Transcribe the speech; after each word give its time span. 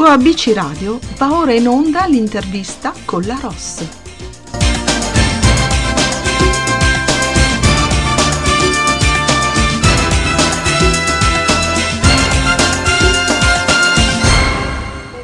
Su 0.00 0.06
ABC 0.06 0.52
Radio 0.54 0.98
va 1.18 1.36
ora 1.36 1.52
in 1.52 1.68
onda 1.68 2.06
l'intervista 2.06 2.94
con 3.04 3.20
la 3.24 3.38
Ross. 3.38 3.86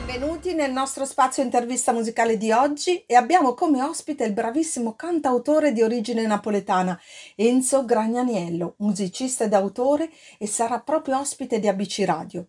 Benvenuti 0.04 0.52
nel 0.52 0.72
nostro 0.72 1.06
spazio 1.06 1.42
intervista 1.42 1.92
musicale 1.92 2.36
di 2.36 2.52
oggi 2.52 3.02
e 3.06 3.14
abbiamo 3.14 3.54
come 3.54 3.80
ospite 3.80 4.24
il 4.24 4.34
bravissimo 4.34 4.94
cantautore 4.94 5.72
di 5.72 5.80
origine 5.80 6.26
napoletana 6.26 7.00
Enzo 7.34 7.86
Gragnaniello, 7.86 8.74
musicista 8.80 9.44
ed 9.44 9.54
autore 9.54 10.10
e 10.36 10.46
sarà 10.46 10.80
proprio 10.80 11.18
ospite 11.18 11.60
di 11.60 11.66
ABC 11.66 12.02
Radio. 12.04 12.48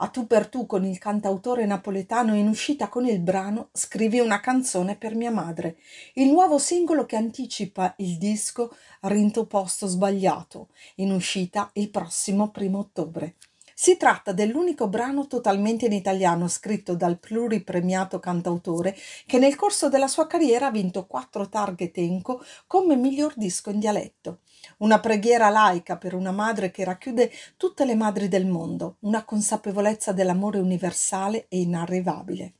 A 0.00 0.08
tu 0.10 0.28
per 0.28 0.46
tu 0.48 0.64
con 0.64 0.84
il 0.84 0.96
cantautore 0.98 1.66
napoletano 1.66 2.36
in 2.36 2.46
uscita 2.46 2.88
con 2.88 3.04
il 3.04 3.18
brano 3.18 3.70
Scrivi 3.72 4.20
una 4.20 4.38
canzone 4.38 4.96
per 4.96 5.16
mia 5.16 5.32
madre, 5.32 5.78
il 6.14 6.28
nuovo 6.28 6.58
singolo 6.58 7.04
che 7.04 7.16
anticipa 7.16 7.94
il 7.98 8.16
disco 8.16 8.72
Rinto 9.00 9.46
posto 9.46 9.88
sbagliato, 9.88 10.68
in 10.96 11.10
uscita 11.10 11.70
il 11.72 11.90
prossimo 11.90 12.50
primo 12.50 12.78
ottobre. 12.78 13.34
Si 13.74 13.96
tratta 13.96 14.32
dell'unico 14.32 14.88
brano 14.88 15.26
totalmente 15.26 15.86
in 15.86 15.92
italiano 15.92 16.46
scritto 16.46 16.94
dal 16.94 17.18
pluripremiato 17.18 18.20
cantautore 18.20 18.96
che 19.26 19.38
nel 19.38 19.56
corso 19.56 19.88
della 19.88 20.08
sua 20.08 20.28
carriera 20.28 20.66
ha 20.66 20.70
vinto 20.70 21.06
quattro 21.06 21.48
targhe 21.48 21.90
Tenco 21.90 22.40
come 22.68 22.94
miglior 22.94 23.34
disco 23.36 23.70
in 23.70 23.80
dialetto. 23.80 24.42
Una 24.78 25.00
preghiera 25.00 25.48
laica 25.48 25.96
per 25.96 26.14
una 26.14 26.32
madre 26.32 26.70
che 26.70 26.84
racchiude 26.84 27.30
tutte 27.56 27.84
le 27.84 27.94
madri 27.94 28.28
del 28.28 28.46
mondo, 28.46 28.96
una 29.00 29.24
consapevolezza 29.24 30.12
dell'amore 30.12 30.58
universale 30.58 31.46
e 31.48 31.60
inarrivabile. 31.60 32.52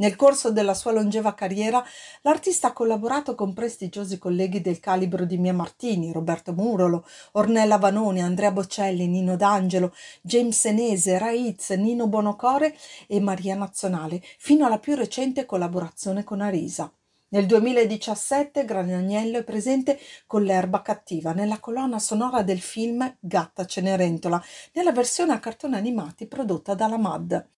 Nel 0.00 0.16
corso 0.16 0.50
della 0.50 0.72
sua 0.72 0.92
longeva 0.92 1.34
carriera, 1.34 1.84
l'artista 2.22 2.68
ha 2.68 2.72
collaborato 2.72 3.34
con 3.34 3.52
prestigiosi 3.52 4.18
colleghi 4.18 4.62
del 4.62 4.80
calibro 4.80 5.26
di 5.26 5.36
Mia 5.36 5.52
Martini, 5.52 6.10
Roberto 6.10 6.54
Murolo, 6.54 7.06
Ornella 7.32 7.76
Vanoni, 7.76 8.22
Andrea 8.22 8.50
Bocelli, 8.50 9.06
Nino 9.06 9.36
D'Angelo, 9.36 9.94
James 10.22 10.58
Senese, 10.58 11.18
Raiz, 11.18 11.68
Nino 11.72 12.08
Bonocore 12.08 12.74
e 13.06 13.20
Maria 13.20 13.54
Nazionale, 13.56 14.22
fino 14.38 14.64
alla 14.64 14.78
più 14.78 14.94
recente 14.94 15.44
collaborazione 15.44 16.24
con 16.24 16.40
Arisa. 16.40 16.90
Nel 17.32 17.46
2017 17.46 18.64
Granagnello 18.64 19.38
è 19.38 19.44
presente 19.44 20.00
con 20.26 20.42
l'erba 20.42 20.82
cattiva 20.82 21.32
nella 21.32 21.60
colonna 21.60 22.00
sonora 22.00 22.42
del 22.42 22.60
film 22.60 23.18
Gatta 23.20 23.66
Cenerentola, 23.66 24.42
nella 24.72 24.90
versione 24.90 25.32
a 25.32 25.38
cartoni 25.38 25.76
animati 25.76 26.26
prodotta 26.26 26.74
dalla 26.74 26.98
MAD. 26.98 27.48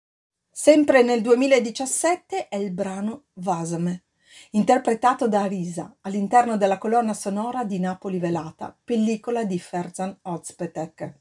Sempre 0.50 1.03
nel 1.03 1.23
2017 1.23 2.48
è 2.48 2.56
il 2.56 2.70
brano 2.70 3.28
Vasame, 3.34 4.05
interpretato 4.50 5.27
da 5.27 5.41
Arisa 5.41 5.97
all'interno 6.03 6.59
della 6.59 6.77
colonna 6.77 7.15
sonora 7.15 7.65
di 7.65 7.78
Napoli 7.78 8.19
Velata, 8.19 8.77
pellicola 8.84 9.45
di 9.45 9.59
Ferzan 9.59 10.19
Ozpetek. 10.20 11.19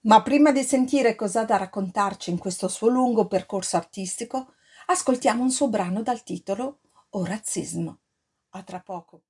Ma 0.00 0.22
prima 0.22 0.50
di 0.50 0.64
sentire 0.64 1.14
cosa 1.14 1.42
ha 1.42 1.44
da 1.44 1.56
raccontarci 1.56 2.30
in 2.30 2.38
questo 2.38 2.66
suo 2.66 2.88
lungo 2.88 3.28
percorso 3.28 3.76
artistico, 3.76 4.54
ascoltiamo 4.86 5.40
un 5.40 5.52
suo 5.52 5.68
brano 5.68 6.02
dal 6.02 6.24
titolo 6.24 6.80
O 7.10 7.24
razzismo. 7.24 8.00
A 8.50 8.62
tra 8.62 8.80
poco. 8.80 9.22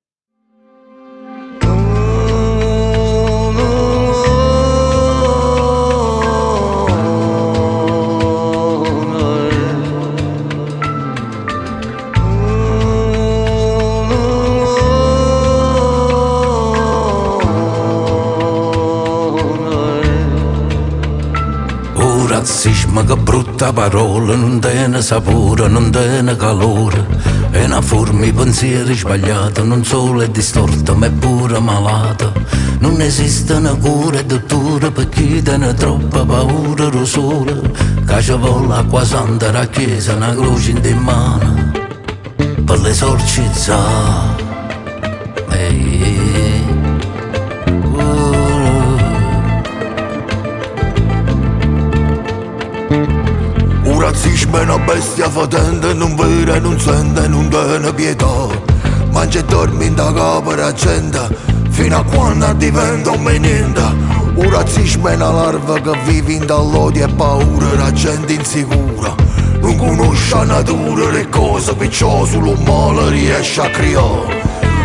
razzismo 22.39 23.03
che 23.05 23.17
brutta 23.17 23.73
parola, 23.73 24.37
non 24.37 24.61
tiene 24.61 25.03
sapore, 25.03 25.67
non 25.67 25.91
tiene 25.91 26.37
calore. 26.37 27.38
È 27.51 27.65
una 27.65 27.81
forma 27.81 28.25
di 28.25 28.33
pensieri 28.33 28.95
sbagliata, 28.95 29.63
non 29.63 29.85
solo 29.85 30.21
è 30.21 30.29
distorta, 30.29 30.95
ma 30.95 31.07
è 31.07 31.11
pure 31.11 31.59
malata. 31.59 32.31
Non 32.81 33.01
esiste 33.01 33.55
una 33.55 33.75
cura 33.75 34.19
e 34.19 34.25
dottura 34.25 34.91
per 34.91 35.09
chi 35.09 35.43
tiene 35.43 35.73
troppa 35.75 36.25
paura 36.25 36.89
lo 36.89 37.05
sole. 37.05 37.61
Che 38.07 38.23
ci 38.23 38.33
vuole 38.33 38.75
acqua 38.75 39.05
santa 39.05 39.51
la 39.51 39.67
chiesa, 39.67 40.15
una 40.15 40.35
croce 40.35 40.71
in 40.71 40.99
mano, 40.99 41.73
per 42.65 42.81
l'esorcizzare. 42.81 44.38
Razzismo 54.11 54.59
è 54.59 54.63
una 54.63 54.79
bestia 54.79 55.29
fotente, 55.29 55.93
non 55.93 56.17
vede, 56.17 56.59
non 56.61 56.81
sente, 56.81 57.29
non 57.29 57.49
tiene 57.49 57.93
pietà. 57.93 58.47
Mangia 59.11 59.41
e 59.41 59.45
dormi 59.45 59.87
in 59.87 59.95
da 59.95 60.11
capo 60.13 60.55
la 60.55 60.73
gente, 60.73 61.29
fino 61.69 61.99
a 61.99 62.03
quando 62.03 62.51
diventa 62.55 63.11
un 63.11 63.23
niente. 63.23 63.83
Un 64.35 64.51
razzismo 64.51 65.09
è 65.09 65.15
una 65.15 65.31
larva 65.31 65.81
che 65.81 65.99
vive 66.07 66.33
in 66.33 66.47
dall'odio 66.47 67.05
e 67.05 67.09
paura, 67.13 67.75
la 67.77 67.93
gente 67.93 68.33
insicura. 68.33 69.15
Non 69.61 69.77
conosce 69.77 70.35
la 70.35 70.45
natura, 70.45 71.11
le 71.11 71.29
cose, 71.29 71.75
perciò 71.75 72.25
solo 72.25 72.55
male 72.65 73.11
riesce 73.11 73.61
a 73.61 73.69
creare. 73.69 74.41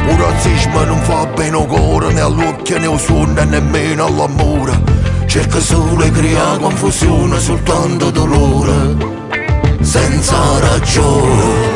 Un 0.10 0.18
razzismo 0.18 0.84
non 0.84 1.00
fa 1.04 1.26
bene 1.28 1.56
al 1.56 1.68
cuore, 1.68 2.12
né 2.12 2.20
all'occhio, 2.20 2.78
né 2.78 2.88
al 2.88 3.00
suono, 3.00 3.32
né 3.32 3.46
nemmeno 3.46 4.06
all'amore. 4.06 4.82
Cerca 5.28 5.60
solo 5.60 6.04
di 6.04 6.12
creare 6.12 6.60
confusione, 6.60 7.40
soltanto 7.40 8.12
dolore, 8.12 9.13
senza 9.84 10.60
ragione. 10.60 11.73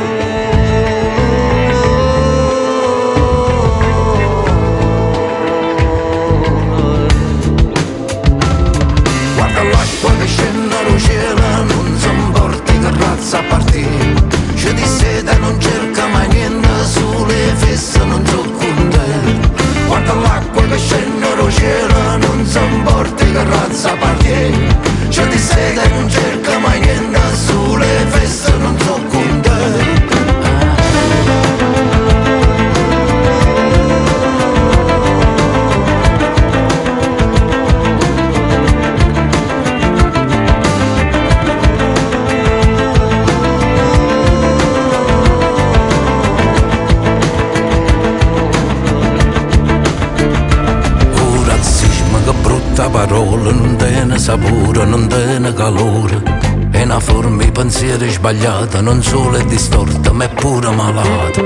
Di 57.98 58.06
pensieri 58.06 58.12
sbagliata, 58.12 58.82
non 58.82 59.02
solo 59.02 59.38
è 59.38 59.44
distorta, 59.46 60.12
ma 60.12 60.26
è 60.26 60.30
pure 60.30 60.70
malata. 60.70 61.42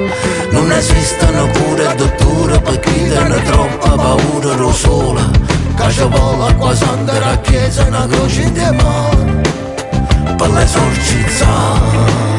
Non 0.51 0.71
esistono 0.71 1.47
cure 1.47 1.91
e 1.91 1.95
dotture 1.95 2.59
per 2.59 2.79
chi 2.79 3.07
tiene 3.07 3.41
troppa 3.43 3.89
paura 3.91 4.55
lo 4.55 4.73
ci 4.73 4.87
vuole 4.87 6.45
acqua 6.47 6.75
santa 6.75 7.19
la 7.19 7.37
chiesa, 7.39 7.85
una 7.87 8.07
croce 8.07 8.41
in 8.41 8.75
mano, 8.75 9.41
per 10.35 10.49
l'esorcizzare. 10.49 12.29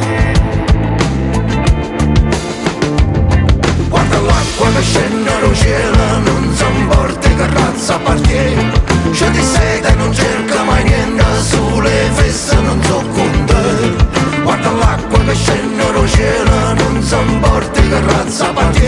Che 4.72 4.80
scende 4.80 5.30
dal 5.40 5.54
cielo, 5.54 6.18
non 6.24 6.54
si 6.56 6.64
importi 6.64 7.34
che 7.34 7.46
razza 7.46 7.94
appartiene. 7.96 8.72
C'è 9.12 9.30
di 9.30 9.42
seta 9.42 9.94
non 9.96 10.14
cerca 10.14 10.62
mai 10.62 10.82
niente, 10.84 11.24
sulle 11.42 12.10
feste 12.14 12.56
non 12.60 12.82
so. 12.82 13.02
Guarda 13.12 13.31
scende 15.34 15.93
dal 15.93 16.08
cielo, 16.08 16.75
non 16.75 17.02
si 17.02 17.14
importi 17.14 17.88
che 17.88 18.00
razza 18.00 18.49
appartiene. 18.50 18.81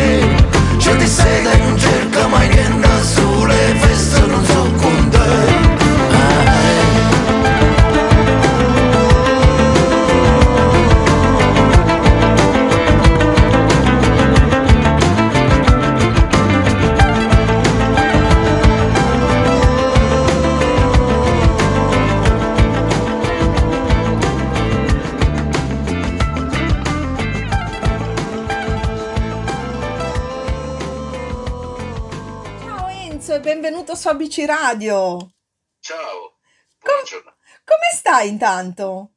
Su 34.04 34.10
ABC 34.10 34.44
Radio. 34.44 35.32
Ciao, 35.80 36.36
buongiorno. 36.78 37.30
Com- 37.30 37.64
come 37.64 37.90
stai 37.94 38.28
intanto? 38.28 39.12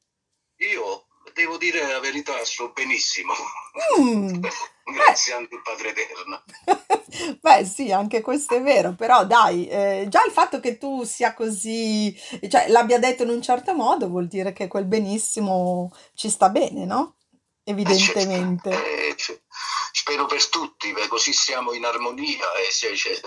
Io 0.59 1.07
devo 1.33 1.57
dire 1.57 1.85
la 1.85 1.99
verità, 1.99 2.33
sto 2.45 2.71
benissimo. 2.71 3.33
Mm. 3.99 4.45
Grazie 4.95 5.33
anche 5.33 5.55
al 5.55 5.61
Padre 5.61 5.89
Eterno. 5.89 6.41
Beh, 7.41 7.65
sì, 7.65 7.91
anche 7.91 8.21
questo 8.21 8.55
è 8.55 8.61
vero, 8.61 8.93
però 8.93 9.25
dai, 9.25 9.67
eh, 9.67 10.05
già 10.07 10.23
il 10.23 10.31
fatto 10.31 10.61
che 10.61 10.77
tu 10.77 11.03
sia 11.03 11.33
così, 11.33 12.17
cioè 12.47 12.69
l'abbia 12.69 12.97
detto 12.97 13.23
in 13.23 13.29
un 13.29 13.41
certo 13.41 13.73
modo 13.73 14.07
vuol 14.07 14.27
dire 14.27 14.53
che 14.53 14.69
quel 14.69 14.85
benissimo 14.85 15.91
ci 16.13 16.29
sta 16.29 16.47
bene, 16.47 16.85
no? 16.85 17.17
Eh, 17.19 17.75
certo. 17.97 18.19
Evidentemente. 18.21 18.69
Eh, 18.69 19.15
c- 19.15 19.41
spero 20.07 20.25
per 20.25 20.47
tutti, 20.49 20.91
beh, 20.93 21.07
così 21.07 21.33
siamo 21.33 21.73
in 21.73 21.85
armonia. 21.85 22.53
E 22.53 22.71
se, 22.71 22.91
c'è- 22.93 23.19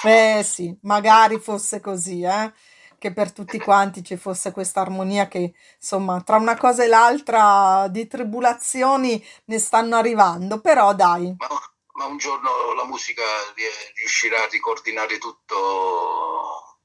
Eh 0.00 0.42
sì, 0.44 0.76
magari 0.82 1.38
fosse 1.40 1.80
così, 1.80 2.22
eh? 2.22 2.52
Che 2.98 3.12
per 3.12 3.32
tutti 3.32 3.60
quanti 3.60 4.02
ci 4.04 4.16
fosse 4.16 4.52
questa 4.52 4.80
armonia 4.80 5.28
che, 5.28 5.54
insomma, 5.76 6.20
tra 6.22 6.36
una 6.36 6.56
cosa 6.56 6.84
e 6.84 6.88
l'altra 6.88 7.86
di 7.88 8.06
tribulazioni 8.06 9.22
ne 9.46 9.58
stanno 9.58 9.96
arrivando, 9.96 10.60
però 10.60 10.94
dai. 10.94 11.36
Ma, 11.40 11.48
ma 11.94 12.04
un 12.06 12.16
giorno 12.18 12.74
la 12.74 12.84
musica 12.84 13.22
riuscirà 13.96 14.44
a 14.44 14.48
ricordinare 14.48 15.18
tutto, 15.18 16.80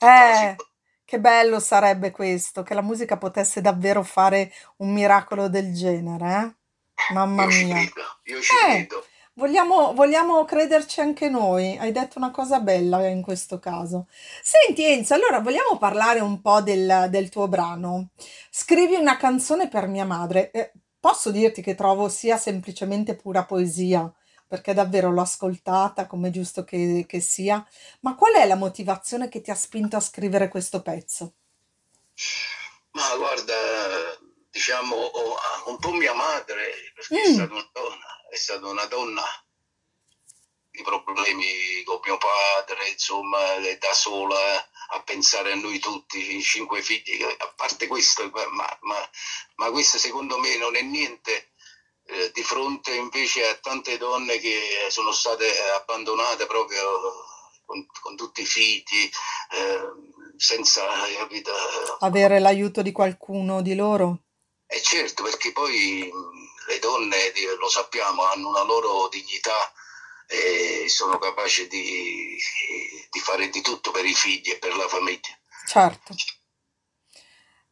Eh, 0.00 0.60
che 1.04 1.18
bello 1.20 1.58
sarebbe 1.60 2.10
questo, 2.10 2.62
che 2.62 2.74
la 2.74 2.82
musica 2.82 3.16
potesse 3.18 3.60
davvero 3.60 4.02
fare 4.02 4.52
un 4.78 4.92
miracolo 4.92 5.48
del 5.48 5.72
genere, 5.74 6.26
eh? 6.44 6.56
Mamma 7.08 7.44
Io 7.44 7.48
mia. 7.48 7.74
credo, 7.74 8.02
io 8.24 8.40
ci 8.42 8.50
Eh, 8.54 8.58
credo. 8.58 9.06
vogliamo, 9.34 9.94
vogliamo 9.94 10.44
crederci 10.44 11.00
anche 11.00 11.28
noi. 11.28 11.76
Hai 11.78 11.92
detto 11.92 12.18
una 12.18 12.30
cosa 12.30 12.60
bella 12.60 13.06
in 13.08 13.22
questo 13.22 13.58
caso. 13.58 14.06
Senti 14.42 14.84
Enzo, 14.84 15.14
allora 15.14 15.40
vogliamo 15.40 15.78
parlare 15.78 16.20
un 16.20 16.40
po' 16.40 16.60
del, 16.62 17.06
del 17.10 17.28
tuo 17.28 17.48
brano. 17.48 18.10
Scrivi 18.50 18.94
una 18.94 19.16
canzone 19.16 19.68
per 19.68 19.86
mia 19.88 20.04
madre. 20.04 20.50
Eh, 20.50 20.72
posso 21.00 21.30
dirti 21.30 21.62
che 21.62 21.74
trovo 21.74 22.08
sia 22.08 22.36
semplicemente 22.36 23.14
pura 23.16 23.44
poesia, 23.44 24.10
perché 24.46 24.74
davvero 24.74 25.10
l'ho 25.10 25.22
ascoltata 25.22 26.06
come 26.06 26.30
giusto 26.30 26.64
che, 26.64 27.04
che 27.08 27.20
sia. 27.20 27.64
Ma 28.00 28.14
qual 28.14 28.34
è 28.34 28.46
la 28.46 28.56
motivazione 28.56 29.28
che 29.28 29.40
ti 29.40 29.50
ha 29.50 29.54
spinto 29.54 29.96
a 29.96 30.00
scrivere 30.00 30.48
questo 30.48 30.82
pezzo? 30.82 31.34
Ma 32.94 33.16
guarda, 33.16 33.54
diciamo, 34.52 35.10
un 35.66 35.78
po' 35.78 35.92
mia 35.92 36.12
madre, 36.14 36.92
perché 36.94 37.22
è 37.22 37.26
Mm, 37.28 37.32
stata 37.32 37.52
una 37.52 37.70
donna, 37.72 38.28
è 38.30 38.36
stata 38.36 38.66
una 38.68 38.84
donna 38.86 39.24
di 40.70 40.82
problemi 40.82 41.82
con 41.84 42.00
mio 42.04 42.18
padre, 42.18 42.88
insomma, 42.88 43.54
è 43.56 43.76
da 43.78 43.92
sola 43.92 44.68
a 44.94 45.02
pensare 45.02 45.52
a 45.52 45.56
noi 45.56 45.78
tutti, 45.78 46.36
i 46.36 46.42
cinque 46.42 46.82
figli, 46.82 47.22
a 47.22 47.52
parte 47.56 47.86
questo, 47.86 48.30
ma, 48.30 48.78
ma- 48.82 49.10
ma 49.56 49.70
questo 49.70 49.98
secondo 49.98 50.38
me 50.38 50.56
non 50.56 50.76
è 50.76 50.82
niente 50.82 51.52
eh, 52.04 52.30
di 52.32 52.42
fronte 52.42 52.94
invece 52.94 53.46
a 53.48 53.54
tante 53.56 53.96
donne 53.98 54.38
che 54.38 54.86
sono 54.90 55.12
state 55.12 55.46
abbandonate 55.80 56.46
proprio 56.46 56.80
con, 57.64 57.86
con 58.00 58.16
tutti 58.16 58.42
i 58.42 58.46
figli, 58.46 59.10
eh, 59.50 59.80
senza, 60.36 60.84
capito? 61.18 61.52
avere 62.00 62.38
l'aiuto 62.38 62.82
di 62.82 62.92
qualcuno 62.92 63.62
di 63.62 63.74
loro? 63.74 64.24
E 64.72 64.80
certo, 64.80 65.22
perché 65.22 65.52
poi 65.52 66.10
mh, 66.10 66.70
le 66.70 66.78
donne, 66.78 67.16
lo 67.60 67.68
sappiamo, 67.68 68.24
hanno 68.24 68.48
una 68.48 68.64
loro 68.64 69.08
dignità 69.10 69.70
e 70.26 70.88
sono 70.88 71.18
capaci 71.18 71.68
di, 71.68 72.38
di 73.10 73.20
fare 73.20 73.50
di 73.50 73.60
tutto 73.60 73.90
per 73.90 74.06
i 74.06 74.14
figli 74.14 74.48
e 74.48 74.56
per 74.56 74.74
la 74.74 74.88
famiglia. 74.88 75.38
Certo. 75.66 76.14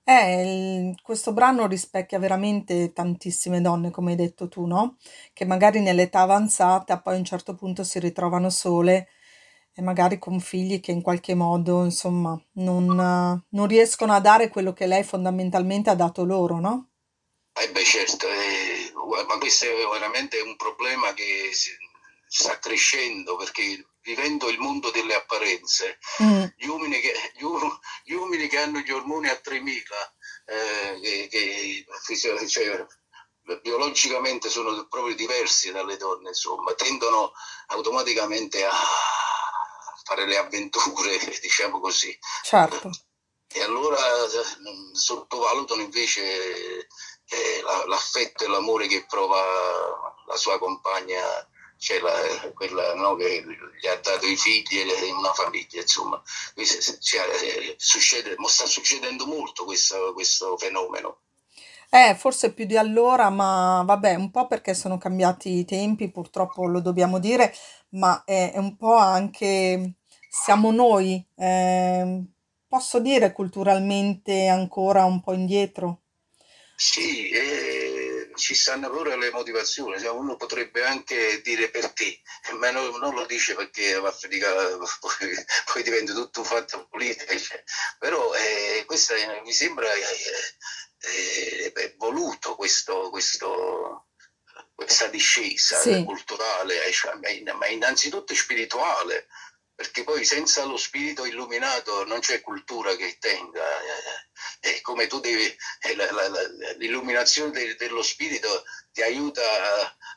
Eh, 0.05 0.95
questo 1.03 1.33
brano 1.33 1.67
rispecchia 1.67 2.19
veramente 2.19 2.93
tantissime 2.93 3.63
donne, 3.63 3.91
come 3.91 4.11
hai 4.11 4.17
detto 4.17 4.49
tu, 4.49 4.67
no? 4.67 4.99
Che 5.33 5.47
magari 5.47 5.81
nell'età 5.81 6.21
avanzata 6.21 7.01
poi 7.01 7.15
a 7.15 7.19
un 7.19 7.25
certo 7.25 7.55
punto 7.55 7.83
si 7.83 7.99
ritrovano 7.99 8.51
sole 8.51 9.09
e 9.73 9.81
magari 9.83 10.19
con 10.19 10.39
figli 10.41 10.81
che 10.81 10.91
in 10.91 11.01
qualche 11.01 11.35
modo, 11.35 11.85
insomma, 11.85 12.39
non, 12.55 12.91
eh, 12.91 13.47
non 13.49 13.67
riescono 13.67 14.13
a 14.13 14.21
dare 14.21 14.51
quello 14.51 14.73
che 14.75 14.87
lei 14.87 15.05
fondamentalmente 15.05 15.89
ha 15.89 15.95
dato 15.95 16.25
loro, 16.25 16.61
no? 16.61 16.90
E 17.61 17.71
beh, 17.71 17.85
certo, 17.85 18.27
eh, 18.27 18.93
ma 19.27 19.39
questo 19.39 19.67
è 19.67 19.87
veramente 19.87 20.41
un 20.41 20.57
problema 20.57 21.13
che 21.13 21.51
sta 22.27 22.59
crescendo 22.59 23.37
perché 23.37 23.85
vivendo 24.03 24.49
il 24.49 24.59
mondo 24.59 24.91
delle 24.91 25.15
apparenze, 25.15 25.99
Mm, 26.23 26.45
gli 26.57 26.67
uomini 26.67 27.01
che, 27.01 27.33
gli 27.35 28.13
uomini 28.15 28.49
che 28.49 28.59
hanno 28.59 28.79
gli 28.79 28.91
ormoni 28.91 29.29
a 29.29 29.37
3000, 29.37 30.15
eh, 30.47 31.29
che, 31.29 31.85
che 32.07 32.49
cioè, 32.49 32.87
biologicamente 33.63 34.49
sono 34.49 34.87
proprio 34.89 35.15
diversi 35.15 35.71
dalle 35.71 35.97
donne, 35.97 36.29
insomma, 36.29 36.73
tendono 36.75 37.33
automaticamente 37.67 38.65
a 38.65 38.73
fare 40.05 40.27
le 40.27 40.39
avventure, 40.39 41.19
diciamo 41.41 41.79
così. 41.79 42.17
certo. 42.43 42.91
E 43.53 43.63
allora 43.63 43.99
eh, 43.99 44.95
sottovalutano 44.95 45.83
invece 45.83 46.87
eh, 47.31 47.63
la- 47.63 47.85
l'affetto 47.87 48.45
e 48.45 48.49
l'amore 48.49 48.87
che 48.87 49.05
prova 49.09 49.41
la 50.27 50.37
sua 50.37 50.59
compagna, 50.59 51.21
cioè 51.79 52.01
la- 52.01 52.51
quella 52.53 52.95
no, 52.95 53.17
che 53.17 53.45
gli 53.81 53.87
ha 53.87 53.97
dato 53.97 54.27
i 54.27 54.37
figli 54.37 54.79
e 54.81 55.11
una 55.13 55.33
famiglia, 55.33 55.81
insomma. 55.81 56.23
Cioè, 57.01 57.21
eh, 57.43 57.75
succede, 57.79 58.37
sta 58.47 58.67
succedendo 58.67 59.27
molto 59.27 59.65
questo, 59.65 60.13
questo 60.13 60.57
fenomeno. 60.59 61.21
Eh, 61.93 62.15
forse 62.17 62.53
più 62.53 62.67
di 62.67 62.77
allora, 62.77 63.31
ma 63.31 63.83
vabbè, 63.85 64.15
un 64.15 64.31
po' 64.31 64.47
perché 64.47 64.75
sono 64.75 64.97
cambiati 64.99 65.51
i 65.59 65.65
tempi, 65.65 66.11
purtroppo 66.11 66.67
lo 66.67 66.81
dobbiamo 66.81 67.19
dire, 67.19 67.53
ma 67.91 68.23
è, 68.25 68.53
è 68.53 68.59
un 68.59 68.77
po' 68.77 68.95
anche 68.95 69.95
siamo 70.29 70.71
noi, 70.71 71.25
ehm, 71.37 72.25
posso 72.69 73.01
dire 73.01 73.33
culturalmente 73.33 74.47
ancora 74.47 75.05
un 75.05 75.21
po' 75.21 75.33
indietro. 75.33 76.00
Sì, 76.83 77.29
eh, 77.29 78.31
ci 78.37 78.55
stanno 78.55 78.89
pure 78.89 79.15
le 79.19 79.31
motivazioni, 79.31 80.01
cioè, 80.01 80.09
uno 80.09 80.37
potrebbe 80.37 80.83
anche 80.83 81.43
dire 81.43 81.69
perché, 81.69 82.23
ma 82.59 82.71
no- 82.71 82.97
non 82.97 83.15
lo 83.15 83.27
dice 83.27 83.55
perché 83.55 83.93
va 84.01 84.09
a 84.09 84.13
faticare, 84.13 84.79
poi, 84.99 85.45
poi 85.71 85.83
diventa 85.83 86.15
tutto 86.15 86.41
un 86.41 86.47
fatto 86.47 86.87
politico, 86.89 87.37
cioè. 87.39 87.63
però 87.99 88.33
eh, 88.35 88.85
questo 88.87 89.13
è- 89.13 89.43
mi 89.43 89.53
sembra 89.53 89.93
eh, 89.93 90.07
eh, 91.01 91.73
è 91.75 91.95
voluto 91.99 92.55
questo, 92.57 93.11
questo- 93.11 94.07
questa 94.75 95.07
discesa 95.09 95.77
Sì, 95.79 96.03
culturale, 96.05 96.83
eh, 96.87 96.93
cioè, 96.93 97.13
ma 97.59 97.67
innanzitutto 97.67 98.35
spirituale, 98.35 99.27
perché 99.81 100.05
poi 100.05 100.27
senza 100.27 100.65
lo 100.65 100.77
spirito 100.77 101.25
illuminato 101.25 102.05
non 102.05 102.21
c'è 102.21 102.43
cultura 102.43 102.95
che 102.97 103.17
tenga. 103.19 103.65
eh, 104.61 104.77
E 104.77 104.81
come 104.83 105.07
tu 105.07 105.21
devi, 105.21 105.43
eh, 105.45 106.77
l'illuminazione 106.77 107.51
de- 107.51 107.77
dello 107.77 108.03
spirito 108.03 108.63
ti 108.93 109.01
aiuta 109.01 109.41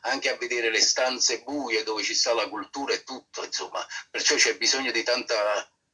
anche 0.02 0.28
a 0.28 0.36
vedere 0.36 0.70
le 0.70 0.80
stanze 0.82 1.42
buie 1.42 1.82
dove 1.82 2.02
ci 2.02 2.14
sta 2.14 2.34
la 2.34 2.46
cultura 2.48 2.92
e 2.92 3.04
tutto, 3.04 3.42
insomma, 3.42 3.82
perciò 4.10 4.34
c'è 4.36 4.56
bisogno 4.58 4.90
di 4.90 5.02
tanta 5.02 5.34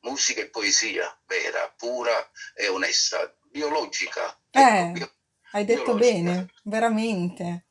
musica 0.00 0.40
e 0.40 0.48
poesia 0.50 1.06
vera, 1.26 1.72
pura 1.76 2.28
e 2.54 2.66
onesta, 2.66 3.32
biologica, 3.50 4.36
ecco, 4.50 4.88
eh, 4.88 4.90
bio- 4.90 5.14
hai 5.50 5.64
detto 5.64 5.92
biologica. 5.92 5.94
bene, 5.94 6.48
veramente. 6.64 7.66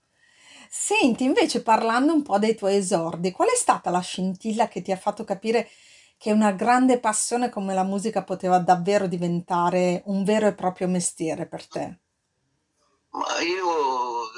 Senti, 0.69 1.23
invece 1.23 1.63
parlando 1.63 2.13
un 2.13 2.21
po' 2.23 2.37
dei 2.37 2.55
tuoi 2.55 2.75
esordi, 2.75 3.31
qual 3.31 3.49
è 3.49 3.55
stata 3.55 3.89
la 3.89 3.99
scintilla 4.01 4.67
che 4.67 4.81
ti 4.81 4.91
ha 4.91 4.97
fatto 4.97 5.23
capire 5.23 5.69
che 6.19 6.31
una 6.33 6.51
grande 6.51 6.99
passione 6.99 7.49
come 7.49 7.73
la 7.73 7.83
musica 7.83 8.23
poteva 8.23 8.59
davvero 8.59 9.07
diventare 9.07 10.03
un 10.05 10.23
vero 10.23 10.45
e 10.47 10.53
proprio 10.53 10.87
mestiere 10.87 11.47
per 11.47 11.67
te? 11.67 11.99
Ma 13.11 13.39
io 13.41 14.23
eh, 14.23 14.29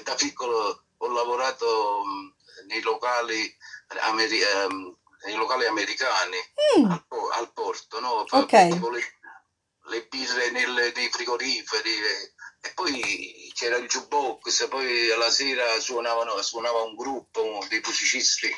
da 0.04 0.14
piccolo 0.14 0.84
ho 0.98 1.08
lavorato 1.08 2.02
mh, 2.04 2.34
nei 2.68 2.80
locali, 2.82 3.54
ameri- 4.02 4.40
ehm, 4.42 4.96
nei 5.26 5.34
locali 5.34 5.66
americani 5.66 6.36
Mm, 6.78 6.90
al, 6.90 7.04
po- 7.06 7.28
al 7.30 7.52
porto, 7.52 8.00
no? 8.00 8.24
Fa- 8.26 8.38
ok, 8.40 8.52
Mettevo 8.52 8.90
le, 8.90 9.00
le 9.90 10.06
birre 10.08 10.50
nelle- 10.50 10.92
nei 10.94 11.08
frigoriferi 11.10 11.90
e, 12.60 12.72
poi 12.74 13.50
c'era 13.54 13.76
il 13.76 13.88
jukebox, 13.88 14.68
poi 14.68 15.10
alla 15.10 15.30
sera 15.30 15.78
suonavano, 15.80 16.40
suonava 16.42 16.82
un 16.82 16.94
gruppo 16.94 17.64
dei 17.68 17.80
musicisti 17.84 18.50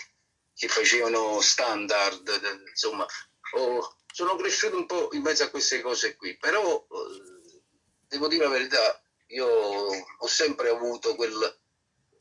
che 0.59 0.67
facevano 0.67 1.41
standard, 1.41 2.29
insomma, 2.69 3.07
ho- 3.53 3.97
sono 4.12 4.35
cresciuto 4.35 4.77
un 4.77 4.87
po' 4.87 5.09
in 5.12 5.23
mezzo 5.23 5.45
a 5.45 5.50
queste 5.50 5.81
cose 5.81 6.17
qui, 6.17 6.37
però 6.37 6.85
eh, 6.91 7.61
devo 8.09 8.27
dire 8.27 8.43
la 8.43 8.50
verità, 8.50 9.00
io 9.29 9.47
ho 9.47 10.27
sempre 10.27 10.69
avuto 10.71 11.15
quel, 11.15 11.61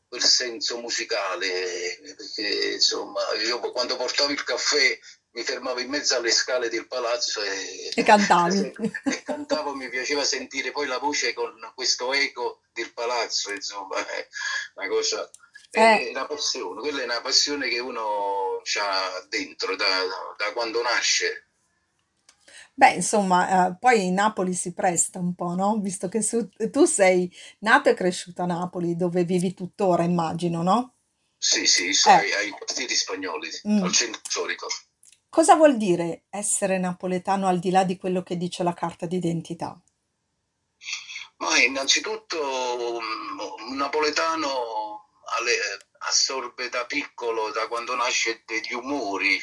quel 0.06 0.22
senso 0.22 0.78
musicale, 0.78 1.98
perché 2.16 2.74
insomma 2.74 3.20
io 3.44 3.58
quando 3.72 3.96
portavo 3.96 4.30
il 4.30 4.44
caffè 4.44 4.96
mi 5.32 5.42
fermavo 5.42 5.80
in 5.80 5.88
mezzo 5.88 6.14
alle 6.14 6.30
scale 6.30 6.68
del 6.68 6.86
palazzo 6.86 7.42
e, 7.42 7.90
e 7.92 8.02
cantavi. 8.04 8.72
E 9.02 9.22
cantavo, 9.24 9.74
mi 9.74 9.88
piaceva 9.88 10.22
sentire 10.22 10.70
poi 10.70 10.86
la 10.86 10.98
voce 10.98 11.32
con 11.32 11.54
questo 11.74 12.12
eco 12.12 12.60
del 12.72 12.92
palazzo, 12.92 13.50
insomma, 13.50 13.96
è 14.06 14.28
una 14.74 14.86
cosa... 14.86 15.28
È 15.70 16.08
una 16.10 16.26
passione, 16.26 16.80
quella 16.80 17.02
è 17.02 17.04
una 17.04 17.20
passione 17.20 17.68
che 17.68 17.78
uno 17.78 18.62
ha 18.80 19.26
dentro 19.28 19.76
da, 19.76 19.84
da 20.36 20.52
quando 20.52 20.82
nasce. 20.82 21.48
Beh, 22.72 22.92
insomma, 22.92 23.66
eh, 23.66 23.76
poi 23.78 24.10
Napoli 24.10 24.54
si 24.54 24.72
presta 24.72 25.18
un 25.18 25.34
po', 25.34 25.54
no? 25.54 25.78
Visto 25.80 26.08
che 26.08 26.22
su- 26.22 26.48
tu 26.70 26.84
sei 26.84 27.30
nato 27.60 27.88
e 27.88 27.94
cresciuto 27.94 28.42
a 28.42 28.46
Napoli, 28.46 28.94
dove 28.94 29.24
vivi 29.24 29.52
tuttora, 29.52 30.04
immagino, 30.04 30.62
no? 30.62 30.94
Sì, 31.36 31.66
sì, 31.66 31.92
sai, 31.92 32.30
eh. 32.30 32.34
ai 32.34 32.54
partiti 32.56 32.94
spagnoli, 32.94 33.48
mm. 33.68 33.82
al 33.82 33.92
centro 33.92 34.20
storico. 34.24 34.68
Cosa 35.28 35.56
vuol 35.56 35.76
dire 35.76 36.24
essere 36.30 36.78
napoletano 36.78 37.48
al 37.48 37.58
di 37.58 37.70
là 37.70 37.84
di 37.84 37.96
quello 37.96 38.22
che 38.22 38.36
dice 38.36 38.62
la 38.62 38.72
carta 38.72 39.06
d'identità? 39.06 39.78
Ma 41.38 41.58
innanzitutto 41.58 42.38
mm, 42.38 43.70
un 43.70 43.76
napoletano 43.76 44.87
assorbe 45.98 46.68
da 46.68 46.84
piccolo, 46.86 47.50
da 47.50 47.66
quando 47.68 47.94
nasce, 47.94 48.42
degli 48.44 48.72
umori 48.72 49.40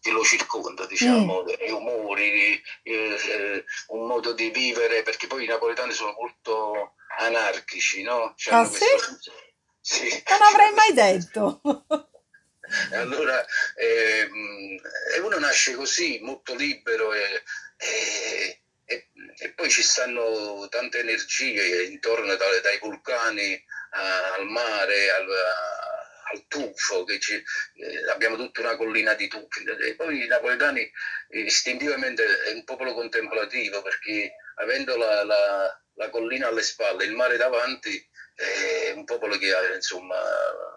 che, 0.00 0.10
lo 0.10 0.24
circonda, 0.24 0.86
diciamo, 0.86 1.42
mm. 1.42 1.74
umori, 1.74 2.62
eh, 2.82 3.64
un 3.88 4.06
modo 4.06 4.32
di 4.32 4.50
vivere, 4.50 5.02
perché 5.02 5.26
poi 5.26 5.44
i 5.44 5.48
napoletani 5.48 5.92
sono 5.92 6.14
molto 6.18 6.94
anarchici, 7.18 8.02
no? 8.02 8.34
ah, 8.50 8.64
sì? 8.64 8.84
Questo... 8.84 9.32
sì? 9.80 10.22
Non 10.28 10.42
avrei 10.42 10.72
mai 10.72 10.92
detto. 10.92 11.60
allora 12.92 13.44
eh, 13.76 14.28
uno 15.22 15.38
nasce 15.38 15.74
così, 15.74 16.18
molto 16.20 16.54
libero 16.54 17.12
e, 17.12 17.42
e, 17.76 18.60
e, 18.86 19.08
e, 19.38 19.52
poi 19.52 19.68
ci 19.68 19.82
stanno 19.82 20.66
tante 20.70 21.00
energie 21.00 21.84
intorno 21.84 22.34
dai, 22.36 22.60
dai 22.62 22.78
vulcani 22.78 23.62
a, 23.90 24.34
al 24.34 24.46
mare, 24.46 25.10
al, 25.10 25.28
al 26.32 26.46
tufo, 26.46 27.04
che 27.04 27.18
ci, 27.18 27.34
eh, 27.34 28.10
abbiamo 28.10 28.36
tutta 28.36 28.60
una 28.60 28.76
collina 28.76 29.14
di 29.14 29.26
tufi. 29.26 29.64
E 29.64 29.96
poi 29.96 30.24
i 30.24 30.26
napoletani 30.28 30.88
istintivamente 31.30 32.24
è 32.44 32.52
un 32.52 32.64
popolo 32.64 32.94
contemplativo 32.94 33.82
perché 33.82 34.34
avendo 34.56 34.96
la, 34.96 35.24
la, 35.24 35.82
la 35.94 36.10
collina 36.10 36.48
alle 36.48 36.62
spalle, 36.62 37.04
il 37.04 37.12
mare 37.12 37.36
davanti, 37.36 38.08
è 38.36 38.92
un 38.94 39.04
popolo 39.04 39.38
che 39.38 39.50
insomma 39.74 40.14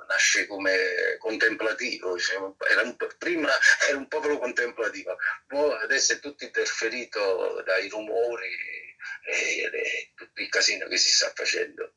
nasce 0.08 0.48
come 0.48 1.18
contemplativo, 1.20 2.16
era 2.72 2.82
un, 2.82 2.96
prima 3.18 3.50
era 3.88 3.98
un 3.98 4.08
popolo 4.08 4.40
contemplativo, 4.40 5.18
poi 5.46 5.74
adesso 5.84 6.14
è 6.14 6.20
tutto 6.20 6.46
interferito 6.46 7.62
dai 7.66 7.90
rumori 7.90 8.48
e, 9.28 9.64
e 9.64 10.12
tutto 10.16 10.42
il 10.42 10.50
casino 10.50 10.88
che 10.88 10.98
si 10.98 11.12
sta 11.12 11.32
facendo. 11.36 11.96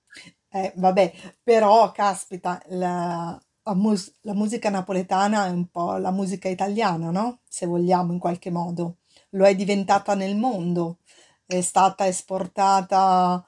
Eh, 0.50 0.72
vabbè, 0.74 1.12
però 1.42 1.92
caspita, 1.92 2.60
la, 2.66 3.40
la, 3.62 3.74
mus- 3.74 4.14
la 4.22 4.34
musica 4.34 4.68
napoletana 4.68 5.46
è 5.46 5.50
un 5.50 5.68
po' 5.70 5.96
la 5.96 6.10
musica 6.10 6.48
italiana, 6.48 7.10
no? 7.10 7.40
Se 7.48 7.66
vogliamo 7.66 8.12
in 8.12 8.18
qualche 8.18 8.50
modo. 8.50 8.98
Lo 9.30 9.46
è 9.46 9.54
diventata 9.54 10.14
nel 10.14 10.36
mondo, 10.36 10.98
è 11.46 11.60
stata 11.62 12.06
esportata 12.06 13.42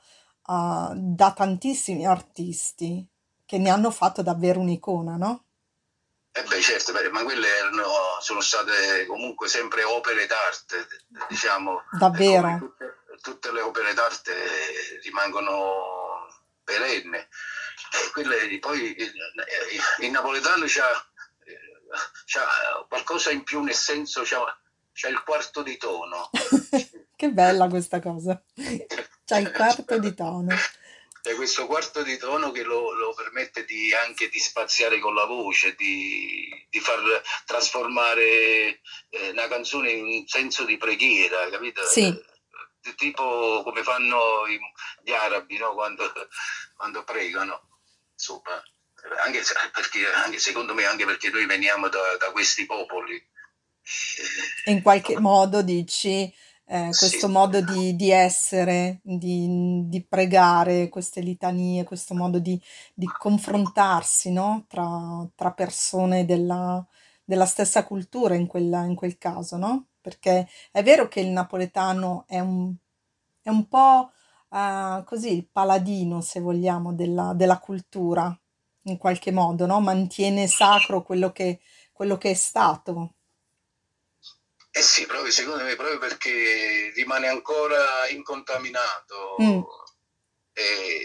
uh, 0.47 0.93
da 0.95 1.33
tantissimi 1.33 2.07
artisti 2.07 3.07
che 3.47 3.59
ne 3.59 3.71
hanno 3.71 3.91
fatto 3.91 4.23
davvero 4.23 4.61
un'icona, 4.61 5.17
no? 5.17 5.45
Eh 6.37 6.43
beh, 6.43 6.61
certo, 6.61 6.93
ma 7.13 7.23
quelle 7.23 7.47
erano, 7.47 7.85
sono 8.21 8.41
state 8.41 9.07
comunque 9.07 9.47
sempre 9.47 9.85
opere 9.85 10.27
d'arte, 10.27 10.87
diciamo. 11.29 11.85
Davvero? 11.97 12.59
Tutte, 12.59 12.97
tutte, 13.21 13.53
le 13.53 13.61
opere 13.61 13.95
d'arte 13.95 14.35
rimangono 15.05 16.27
perenni. 16.65 17.19
E 17.19 18.11
quelle, 18.13 18.59
poi 18.59 18.97
il, 20.01 20.11
napoletano 20.11 20.65
c'ha, 20.67 21.09
c'ha, 22.25 22.85
qualcosa 22.89 23.31
in 23.31 23.45
più, 23.45 23.63
nel 23.63 23.75
senso 23.75 24.23
c'ha, 24.25 24.45
c'ha 24.93 25.09
il 25.09 25.23
quarto 25.23 25.63
di 25.63 25.77
tono. 25.77 26.31
che 27.15 27.31
bella 27.31 27.69
questa 27.69 28.01
cosa. 28.01 28.43
C'ha 29.25 29.39
il 29.39 29.51
quarto 29.53 29.99
di 29.99 30.15
tono. 30.15 30.55
È 31.23 31.35
questo 31.35 31.67
quarto 31.67 32.03
di 32.03 32.19
tono 32.19 32.51
che 32.51 32.63
lo, 32.63 32.93
lo 32.93 33.15
permette 33.15 33.65
di, 33.65 33.95
anche 33.95 34.29
di 34.29 34.39
spaziare 34.39 34.99
con 34.99 35.15
la 35.15 35.25
voce, 35.25 35.75
di, 35.75 36.67
di 36.69 36.81
far 36.81 37.01
trasformare 37.47 38.81
eh, 39.09 39.31
una 39.31 39.49
canzone 39.49 39.91
in 39.93 40.05
un 40.05 40.27
senso 40.27 40.65
di 40.67 40.77
preghiera, 40.77 41.49
capito? 41.49 41.83
Sì. 41.87 42.33
Tipo 42.97 43.63
come 43.65 43.83
fanno 43.83 44.47
gli 45.03 45.13
arabi 45.13 45.57
no? 45.57 45.73
quando, 45.73 46.13
quando 46.77 47.03
pregano. 47.05 47.69
Insomma, 48.13 48.63
anche, 49.25 49.43
perché, 49.73 50.07
anche, 50.07 50.39
secondo 50.39 50.75
me 50.75 50.85
anche 50.85 51.07
perché 51.07 51.31
noi 51.31 51.47
veniamo 51.47 51.89
da, 51.89 52.17
da 52.19 52.31
questi 52.33 52.67
popoli. 52.67 53.23
In 54.67 54.83
qualche 54.83 55.19
modo 55.19 55.63
dici 55.63 56.31
eh, 56.67 56.89
questo 56.97 57.27
sì. 57.27 57.33
modo 57.33 57.61
di, 57.61 57.95
di 57.95 58.11
essere, 58.11 59.01
di, 59.03 59.85
di, 59.87 60.03
pregare, 60.05 60.89
queste 60.89 61.21
litanie, 61.21 61.85
questo 61.85 62.15
modo 62.15 62.39
di, 62.39 62.61
di 62.95 63.07
confrontarsi 63.07 64.33
no? 64.33 64.65
tra, 64.67 65.29
tra, 65.35 65.53
persone 65.53 66.25
della, 66.25 66.85
della 67.23 67.47
stessa 67.47 67.85
cultura 67.85 68.35
in, 68.35 68.47
quella, 68.47 68.85
in, 68.85 68.95
quel 68.95 69.19
caso, 69.19 69.57
no? 69.57 69.89
Perché 70.01 70.49
è 70.71 70.83
vero 70.83 71.09
che 71.09 71.21
il 71.21 71.29
napoletano 71.29 72.25
è 72.27 72.41
un, 72.41 72.75
è 73.43 73.51
un 73.51 73.69
po' 73.69 74.11
uh, 74.51 75.05
così 75.05 75.33
il 75.33 75.47
paladino, 75.51 76.21
se 76.21 76.41
vogliamo, 76.41 76.93
della, 76.95 77.33
della 77.35 77.59
cultura, 77.59 78.37
in 78.87 78.97
qualche 78.99 79.33
modo, 79.33 79.67
no? 79.67 79.81
Mantiene 79.81 80.47
sacro 80.47 81.03
quello 81.03 81.33
che, 81.33 81.61
quello 81.93 82.19
che 82.19 82.31
è 82.31 82.35
stato. 82.35 83.14
Eh 84.77 84.83
sì, 84.83 85.07
proprio, 85.07 85.31
secondo 85.31 85.63
me 85.63 85.77
proprio 85.77 85.99
perché 85.99 86.91
rimane 86.97 87.29
ancora 87.29 88.09
incontaminato, 88.09 89.37
mm. 89.41 89.61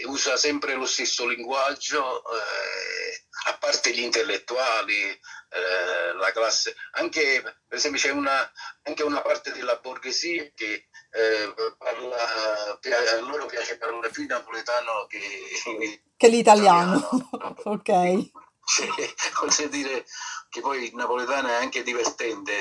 usa 0.06 0.36
sempre 0.36 0.74
lo 0.74 0.86
stesso 0.86 1.24
linguaggio, 1.24 2.20
eh, 2.32 3.26
a 3.46 3.56
parte 3.58 3.94
gli 3.94 4.00
intellettuali, 4.00 5.00
eh, 5.02 6.12
la 6.18 6.32
classe, 6.32 6.74
anche 6.94 7.42
per 7.42 7.78
esempio 7.78 8.00
c'è 8.00 8.10
una, 8.10 8.50
anche 8.82 9.04
una 9.04 9.22
parte 9.22 9.52
della 9.52 9.76
borghesia 9.76 10.50
che 10.52 10.88
eh, 11.12 11.54
parla, 11.78 12.16
a 12.16 13.20
loro 13.20 13.46
piace 13.46 13.78
parlare 13.78 14.10
più 14.10 14.26
napoletano 14.26 15.06
che, 15.06 15.20
che 16.16 16.28
l'italiano. 16.28 17.08
ok. 17.62 18.30
Sì, 18.70 18.86
dire 19.68 20.06
che 20.48 20.60
poi 20.60 20.84
il 20.84 20.94
napoletano 20.94 21.48
è 21.48 21.54
anche 21.54 21.82
divertente 21.82 22.52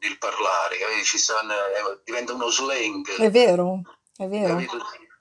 nel 0.00 0.16
parlare, 0.16 0.78
Ci 1.04 1.18
stanno, 1.18 1.52
eh, 1.52 2.00
diventa 2.04 2.32
uno 2.32 2.48
slang. 2.48 3.06
È 3.16 3.30
vero, 3.30 3.82
è 4.16 4.26
vero. 4.26 4.58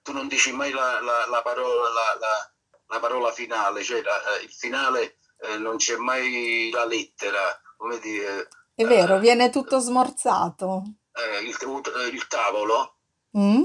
Tu 0.02 0.14
non 0.14 0.30
dici 0.30 0.54
mai 0.54 0.72
la, 0.72 1.02
la, 1.02 1.28
la 1.28 1.42
parola, 1.42 1.90
la, 1.90 2.54
la, 2.88 3.00
parola 3.00 3.32
finale, 3.34 3.84
cioè 3.84 4.00
eh, 4.00 4.44
il 4.44 4.52
finale 4.52 5.18
eh, 5.42 5.58
non 5.58 5.76
c'è 5.76 5.98
mai 5.98 6.70
la 6.72 6.86
lettera, 6.86 7.60
come 7.76 8.00
dire... 8.00 8.48
È 8.74 8.86
vero, 8.86 9.16
eh, 9.16 9.20
viene 9.20 9.50
tutto 9.50 9.80
smorzato. 9.80 10.84
Eh, 11.12 11.40
il, 11.40 11.58
il, 12.14 12.28
tavolo, 12.28 13.00
mm? 13.38 13.64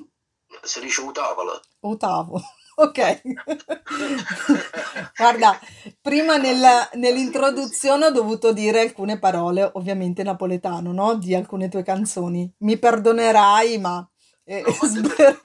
si 0.62 0.80
dice 0.80 1.00
un 1.00 1.12
tavolo. 1.12 1.60
Un 1.80 1.96
tavolo. 1.96 2.42
Ok. 2.80 3.20
Guarda, 5.16 5.60
prima 6.00 6.38
nel, 6.38 6.88
nell'introduzione 6.94 8.06
ho 8.06 8.10
dovuto 8.10 8.54
dire 8.54 8.80
alcune 8.80 9.18
parole, 9.18 9.70
ovviamente 9.74 10.22
napoletano, 10.22 10.90
no? 10.92 11.16
Di 11.16 11.34
alcune 11.34 11.68
tue 11.68 11.82
canzoni. 11.82 12.50
Mi 12.60 12.78
perdonerai, 12.78 13.78
ma 13.78 14.08
eh, 14.44 14.62
no, 14.62 14.72
spero... 14.72 15.42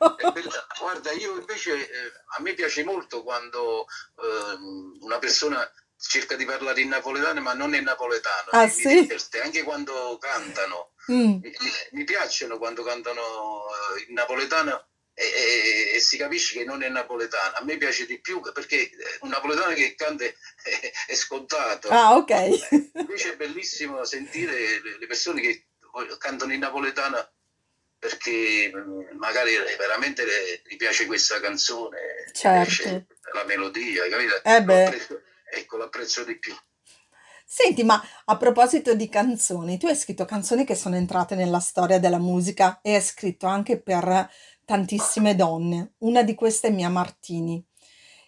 Guarda, 0.80 1.12
io 1.12 1.38
invece 1.38 1.74
eh, 1.74 2.12
a 2.38 2.42
me 2.42 2.54
piace 2.54 2.86
molto 2.86 3.22
quando 3.22 3.82
eh, 3.82 5.02
una 5.02 5.20
persona 5.20 5.60
cerca 5.98 6.38
di 6.38 6.46
parlare 6.46 6.80
in 6.80 6.88
napoletano, 6.88 7.42
ma 7.42 7.54
non 7.54 7.76
in 7.76 7.84
napoletano. 7.84 8.52
Ah, 8.52 8.70
sì? 8.70 9.08
mi 9.10 9.40
anche 9.42 9.64
quando 9.64 10.18
cantano. 10.22 10.92
Mm. 11.12 11.40
Mi, 11.42 11.54
mi, 11.92 12.04
piacciono 12.06 12.58
quando 12.58 12.82
cantano 12.82 13.22
eh, 13.22 14.06
in 14.08 14.14
napoletano 14.14 14.88
e, 15.14 15.94
e, 15.94 15.95
si 16.06 16.18
capisce 16.18 16.60
che 16.60 16.66
non 16.66 16.84
è 16.84 16.90
napoletano. 16.90 17.56
A 17.56 17.64
me 17.64 17.78
piace 17.78 18.06
di 18.06 18.20
più 18.20 18.42
perché 18.54 18.92
un 19.22 19.30
napoletano 19.30 19.74
che 19.74 19.96
canta 19.96 20.24
è, 20.26 21.16
scontato. 21.16 21.90
Ah, 21.90 22.16
ok. 22.16 22.92
Invece 22.94 23.34
è 23.34 23.36
bellissimo 23.36 24.04
sentire 24.06 24.82
le 25.00 25.08
persone 25.08 25.42
che 25.42 25.66
cantano 26.18 26.54
in 26.54 26.60
napoletano 26.60 27.30
perché 27.98 28.72
mm, 28.74 29.18
magari 29.18 29.56
veramente 29.78 30.24
gli 30.68 30.76
piace 30.76 31.08
questa 31.08 31.40
canzone, 31.40 31.98
certo. 32.34 33.06
la 33.34 33.44
melodia, 33.46 34.08
capito? 34.08 34.44
Eh 34.44 34.62
beh. 34.62 35.08
ecco, 35.52 35.78
l'apprezzo 35.78 36.24
di 36.24 36.38
più. 36.38 36.56
Senti, 37.48 37.84
ma 37.84 38.02
a 38.26 38.38
proposito 38.38 38.96
di 38.96 39.08
canzoni, 39.08 39.78
tu 39.78 39.86
hai 39.86 39.96
scritto 39.96 40.26
canzoni 40.26 40.66
che 40.66 40.76
sono 40.76 40.96
entrate 40.96 41.36
nella 41.36 41.60
storia 41.60 42.00
della 42.00 42.18
musica 42.18 42.80
e 42.82 42.96
hai 42.96 43.02
scritto 43.02 43.46
anche 43.46 43.80
per 43.80 44.30
tantissime 44.66 45.36
donne. 45.36 45.94
Una 46.00 46.24
di 46.24 46.36
queste 46.36 46.68
è 46.68 46.72
Mia 46.72 46.90
Martini. 46.90 47.64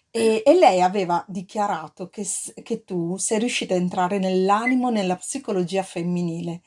E, 0.09 0.41
e 0.45 0.53
lei 0.53 0.81
aveva 0.81 1.23
dichiarato 1.27 2.09
che, 2.09 2.25
che 2.63 2.83
tu 2.83 3.17
sei 3.17 3.39
riuscita 3.39 3.73
a 3.73 3.77
entrare 3.77 4.19
nell'animo, 4.19 4.89
nella 4.89 5.15
psicologia 5.15 5.83
femminile. 5.83 6.61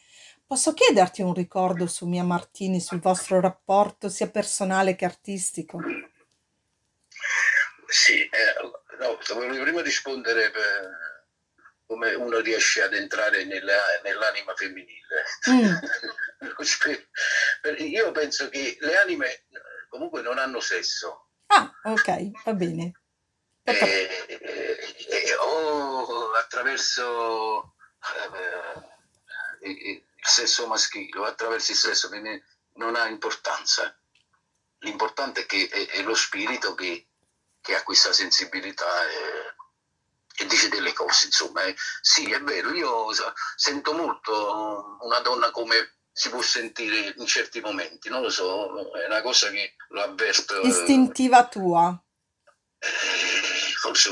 Posso 0.46 0.74
chiederti 0.74 1.22
un 1.22 1.32
ricordo 1.32 1.86
su 1.86 2.06
Mia 2.06 2.24
Martini, 2.24 2.80
sul 2.80 3.00
vostro 3.00 3.40
rapporto 3.40 4.08
sia 4.08 4.28
personale 4.28 4.96
che 4.96 5.04
artistico? 5.04 5.78
Sì, 7.86 8.22
eh, 8.22 8.98
no, 8.98 9.18
volevo 9.34 9.62
prima 9.62 9.80
rispondere 9.80 10.50
per 10.50 11.09
come 11.90 12.14
uno 12.14 12.38
riesce 12.38 12.84
ad 12.84 12.94
entrare 12.94 13.44
nella, 13.44 13.82
nell'anima 14.04 14.54
femminile. 14.54 15.24
Mm. 15.50 15.74
Io 17.90 18.12
penso 18.12 18.48
che 18.48 18.76
le 18.78 18.96
anime 18.96 19.46
comunque 19.88 20.22
non 20.22 20.38
hanno 20.38 20.60
sesso. 20.60 21.30
Ah, 21.46 21.68
ok, 21.82 22.44
va 22.44 22.54
bene. 22.54 22.92
E, 23.64 23.74
e, 23.74 24.38
e, 25.08 25.34
o 25.34 26.30
attraverso 26.34 27.74
eh, 29.62 29.68
il 29.68 30.04
sesso 30.20 30.68
maschile 30.68 31.18
o 31.18 31.24
attraverso 31.24 31.72
il 31.72 31.76
sesso 31.76 32.08
femminile 32.08 32.44
non 32.74 32.94
ha 32.94 33.08
importanza. 33.08 33.92
L'importante 34.78 35.40
è 35.40 35.46
che 35.46 35.66
è, 35.68 35.88
è 35.88 36.02
lo 36.02 36.14
spirito 36.14 36.76
che, 36.76 37.08
che, 37.60 37.74
ha 37.74 37.82
questa 37.82 38.12
sensibilità. 38.12 39.08
E, 39.08 39.58
e 40.40 40.46
dice 40.46 40.68
delle 40.68 40.94
cose, 40.94 41.26
insomma. 41.26 41.64
Eh. 41.64 41.76
Sì, 42.00 42.30
è 42.32 42.40
vero, 42.40 42.72
io 42.72 43.08
sento 43.56 43.92
molto 43.92 44.96
una 45.02 45.20
donna 45.20 45.50
come 45.50 45.96
si 46.10 46.30
può 46.30 46.40
sentire 46.40 47.14
in 47.16 47.26
certi 47.26 47.60
momenti, 47.60 48.08
non 48.08 48.22
lo 48.22 48.30
so, 48.30 48.90
è 48.92 49.06
una 49.06 49.20
cosa 49.20 49.50
che 49.50 49.74
lo 49.90 50.02
avverto. 50.02 50.62
Eh, 50.62 50.68
Istintiva 50.68 51.46
tua? 51.46 52.02
Eh, 52.78 52.88
forse 53.76 54.10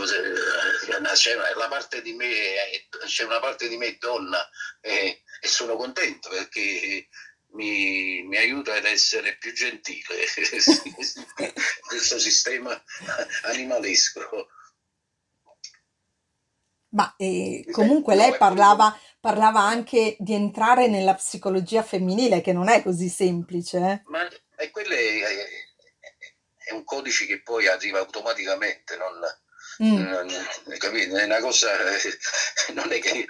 c'è 1.14 1.34
la 1.34 1.68
parte 1.68 2.02
di 2.02 2.12
me, 2.12 2.86
c'è 3.06 3.24
una 3.24 3.40
parte 3.40 3.66
di 3.68 3.78
me 3.78 3.96
donna 3.98 4.46
e, 4.80 5.22
e 5.40 5.48
sono 5.48 5.76
contento 5.76 6.28
perché 6.28 7.08
mi, 7.52 8.22
mi, 8.24 8.36
aiuta 8.36 8.74
ad 8.74 8.84
essere 8.84 9.38
più 9.38 9.54
gentile 9.54 10.26
questo 11.88 12.18
sistema 12.18 12.82
animalesco. 13.44 14.48
Ma 16.90 17.14
eh, 17.18 17.66
comunque 17.70 18.14
lei 18.14 18.36
parlava, 18.36 18.98
parlava 19.20 19.60
anche 19.60 20.16
di 20.18 20.32
entrare 20.32 20.86
nella 20.86 21.14
psicologia 21.14 21.82
femminile, 21.82 22.40
che 22.40 22.52
non 22.52 22.68
è 22.68 22.82
così 22.82 23.08
semplice. 23.08 23.78
Eh? 23.78 24.02
Ma 24.06 24.26
e 24.56 24.70
quello 24.70 24.94
è, 24.94 25.22
è, 25.22 25.46
è, 26.68 26.72
un 26.72 26.84
codice 26.84 27.26
che 27.26 27.42
poi 27.42 27.68
arriva 27.68 27.98
automaticamente, 27.98 28.96
non, 28.96 29.20
mm. 29.84 30.08
non, 30.08 30.28
È 30.30 31.24
una 31.24 31.40
cosa, 31.40 31.70
non 32.72 32.90
è 32.90 32.98
che 32.98 33.26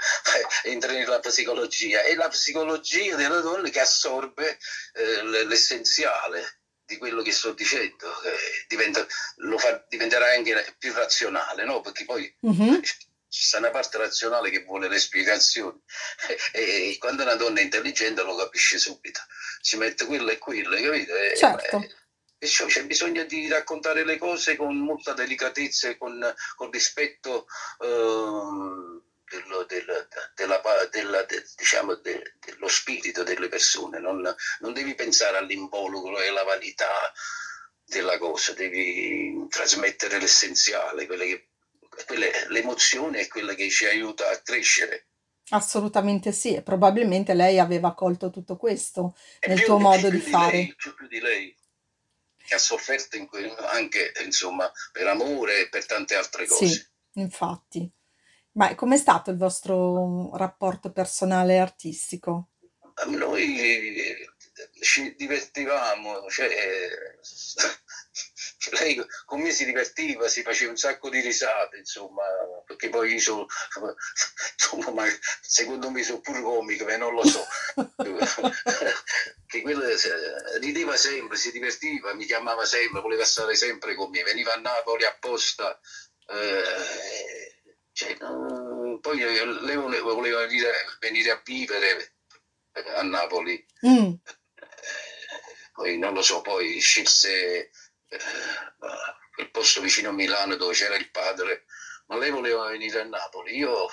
entra 0.63 0.93
nella 0.93 1.19
psicologia, 1.19 2.03
è 2.03 2.15
la 2.15 2.29
psicologia 2.29 3.17
della 3.17 3.41
donna 3.41 3.69
che 3.69 3.81
assorbe 3.81 4.59
eh, 4.95 5.23
l'essenziale 5.45 6.61
di 6.87 6.97
quello 6.97 7.21
che 7.21 7.33
sto 7.33 7.53
dicendo, 7.53 8.07
eh, 8.23 8.65
diventa, 8.69 9.05
lo 9.39 9.59
fa, 9.59 9.85
diventerà 9.89 10.31
anche 10.31 10.75
più 10.79 10.93
razionale, 10.95 11.65
no? 11.65 11.81
Perché 11.81 12.05
poi... 12.05 12.35
Mm-hmm 12.47 12.81
ci 13.29 13.45
sta 13.45 13.59
una 13.59 13.71
parte 13.71 13.99
razionale 13.99 14.51
che 14.51 14.65
vuole 14.65 14.89
le 14.89 14.99
spiegazioni 14.99 15.81
e, 16.53 16.91
e, 16.91 16.97
quando 16.99 17.23
una 17.23 17.35
donna 17.35 17.61
è 17.61 17.63
intelligente 17.63 18.23
lo 18.23 18.37
capisce 18.37 18.79
subito 18.79 19.21
si 19.61 19.77
mette 19.77 20.07
quello 20.07 20.31
e 20.31 20.39
quello 20.39 20.77
capito? 20.77 21.15
E, 21.15 21.37
certo. 21.37 21.77
e, 21.79 21.95
e 22.39 22.47
c'è 22.47 22.85
bisogno 22.85 23.25
di 23.25 23.49
raccontare 23.49 24.05
le 24.05 24.17
cose 24.17 24.57
con 24.57 24.77
molta 24.79 25.13
delicatezza 25.13 25.89
e 25.89 25.99
con, 25.99 26.35
con 26.55 26.71
rispetto 26.71 27.47
dello, 29.31 29.65
del, 29.65 30.09
della, 30.35 30.63
della, 30.91 31.23
de, 31.25 31.45
diciamo, 31.57 31.95
de, 31.97 32.35
dello 32.39 32.69
spirito 32.69 33.23
delle 33.23 33.49
persone 33.49 33.99
non, 33.99 34.35
non 34.61 34.73
devi 34.73 34.95
pensare 34.95 35.37
all'involucro 35.37 36.21
e 36.21 36.29
alla 36.29 36.45
vanità 36.45 37.13
della 37.85 38.19
cosa 38.19 38.53
devi 38.53 39.47
trasmettere 39.49 40.19
l'essenziale 40.19 41.07
quelle 41.07 41.27
che 41.27 41.49
l'emozione 42.49 43.21
è 43.21 43.29
quella 43.29 43.55
che 43.55 43.69
ci 43.69 43.87
aiuta 43.87 44.29
a 44.31 44.41
crescere. 44.41 45.07
Assolutamente 45.51 46.33
sì, 46.33 46.55
e 46.55 46.63
probabilmente 46.63 47.33
lei 47.33 47.59
aveva 47.59 47.95
colto 47.95 48.31
tutto 48.31 48.57
questo 48.57 49.17
e 49.39 49.49
nel 49.49 49.63
tuo 49.63 49.79
modo 49.79 50.11
di, 50.11 50.19
di 50.19 50.31
fare. 50.31 50.53
Lei, 50.53 50.75
più 50.75 50.93
di 51.09 51.21
lei, 51.21 51.57
che 52.37 52.55
ha 52.55 52.59
sofferto 52.59 53.17
anche 53.73 54.13
insomma, 54.25 54.71
per 54.93 55.07
amore 55.07 55.63
e 55.63 55.69
per 55.69 55.87
tante 55.87 56.15
altre 56.15 56.47
cose. 56.47 56.67
Sì, 56.67 56.87
infatti. 57.21 57.91
Ma 58.53 58.75
com'è 58.75 58.97
stato 58.97 59.31
il 59.31 59.37
vostro 59.37 60.37
rapporto 60.37 60.91
personale 60.91 61.55
e 61.55 61.59
artistico? 61.59 62.49
Noi 63.07 63.57
ci 64.81 65.15
divertivamo, 65.17 66.29
cioè, 66.29 66.49
lei 68.71 69.01
con 69.25 69.41
me 69.41 69.51
si 69.51 69.65
divertiva, 69.65 70.29
si 70.29 70.43
faceva 70.43 70.71
un 70.71 70.77
sacco 70.77 71.09
di 71.09 71.21
risate, 71.21 71.79
insomma, 71.79 72.23
perché 72.67 72.89
poi 72.89 73.13
io 73.13 73.21
sono, 73.21 73.47
insomma, 74.55 74.91
ma 74.91 75.05
secondo 75.41 75.91
me 75.91 76.03
sono 76.03 76.21
pure 76.21 76.41
comico, 76.41 76.85
ma 76.85 76.97
non 76.97 77.15
lo 77.15 77.27
so. 77.27 77.47
che 79.47 79.63
quello 79.63 79.85
rideva 80.61 80.97
sempre, 80.97 81.37
si 81.37 81.51
divertiva, 81.51 82.15
mi 82.15 82.27
chiamava 82.27 82.65
sempre, 82.65 83.01
voleva 83.01 83.25
stare 83.25 83.55
sempre 83.55 83.95
con 83.95 84.11
me, 84.11 84.23
veniva 84.23 84.53
a 84.53 84.59
Napoli 84.59 85.05
apposta. 85.05 85.79
Eh, 86.27 87.57
cioè, 87.93 88.17
no, 88.21 88.99
poi 89.01 89.19
lei 89.19 89.77
voleva 89.77 90.47
venire, 90.47 90.73
venire, 91.01 91.31
a 91.31 91.41
vivere 91.43 92.13
a 92.73 93.03
Napoli. 93.03 93.65
Mm. 93.87 94.13
Eh, 94.13 94.23
poi 95.73 95.99
non 95.99 96.13
lo 96.13 96.23
so, 96.23 96.41
poi 96.41 96.79
scelse 96.81 97.71
quel 98.09 99.47
eh, 99.47 99.51
posto 99.51 99.81
vicino 99.81 100.09
a 100.09 100.13
Milano 100.13 100.57
dove 100.57 100.73
c'era 100.73 100.97
il 100.97 101.11
padre, 101.11 101.65
ma 102.07 102.17
lei 102.17 102.31
voleva 102.31 102.69
venire 102.69 103.01
a 103.01 103.05
Napoli. 103.05 103.57
Io 103.57 103.91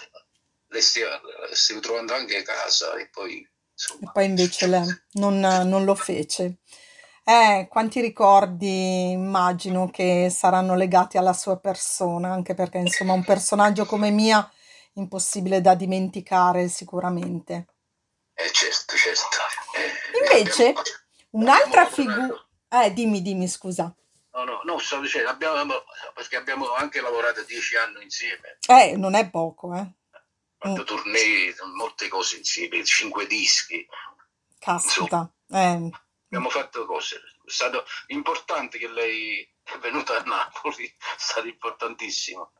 le 0.67 0.81
stavo, 0.81 1.81
trovando 1.81 2.13
anche 2.13 2.37
a 2.37 2.43
casa 2.43 2.95
e 2.95 3.09
poi... 3.09 3.47
Insomma, 3.71 4.09
e 4.09 4.11
poi 4.13 4.25
invece 4.25 4.67
lei 4.67 4.85
non, 5.13 5.39
non 5.39 5.83
lo 5.83 5.95
fece. 5.95 6.59
Eh, 7.25 7.67
quanti 7.69 7.99
ricordi 8.01 9.11
immagino 9.11 9.89
che 9.89 10.29
saranno 10.29 10.75
legati 10.75 11.17
alla 11.17 11.33
sua 11.33 11.57
persona, 11.57 12.31
anche 12.31 12.53
perché 12.53 12.77
insomma 12.77 13.13
un 13.13 13.25
personaggio 13.25 13.85
come 13.85 14.11
Mia 14.11 14.49
impossibile 14.93 15.59
da 15.59 15.75
dimenticare 15.75 16.69
sicuramente. 16.69 17.67
Eh 18.33 18.51
certo, 18.51 18.95
certo. 18.95 19.27
Eh, 19.75 20.37
invece 20.37 20.73
un'altra 21.31 21.85
figura... 21.87 22.29
Eh, 22.69 22.93
dimmi, 22.93 23.21
dimmi, 23.21 23.47
scusa. 23.47 23.93
No, 24.35 24.43
no, 24.43 24.59
no, 24.65 24.77
sto 24.79 24.99
dicendo, 24.99 25.29
abbiamo, 25.29 25.73
perché 26.13 26.35
abbiamo 26.35 26.73
anche 26.73 26.99
lavorato 26.99 27.41
dieci 27.43 27.77
anni 27.77 28.03
insieme. 28.03 28.57
Eh, 28.67 28.97
non 28.97 29.15
è 29.15 29.29
poco, 29.29 29.73
eh. 29.73 29.89
Fatto 30.57 30.81
mm. 30.81 30.85
tournée, 30.85 31.55
molte 31.77 32.09
cose 32.09 32.35
insieme, 32.37 32.83
cinque 32.83 33.27
dischi. 33.27 33.87
Caspita. 34.59 35.31
Eh. 35.49 35.89
Abbiamo 36.25 36.49
fatto 36.49 36.85
cose. 36.85 37.15
È 37.15 37.49
stato 37.49 37.85
importante 38.07 38.77
che 38.77 38.89
lei 38.89 39.47
è 39.63 39.77
venuta 39.77 40.17
a 40.17 40.23
Napoli, 40.23 40.85
è 40.85 41.15
stato 41.17 41.47
importantissimo. 41.47 42.51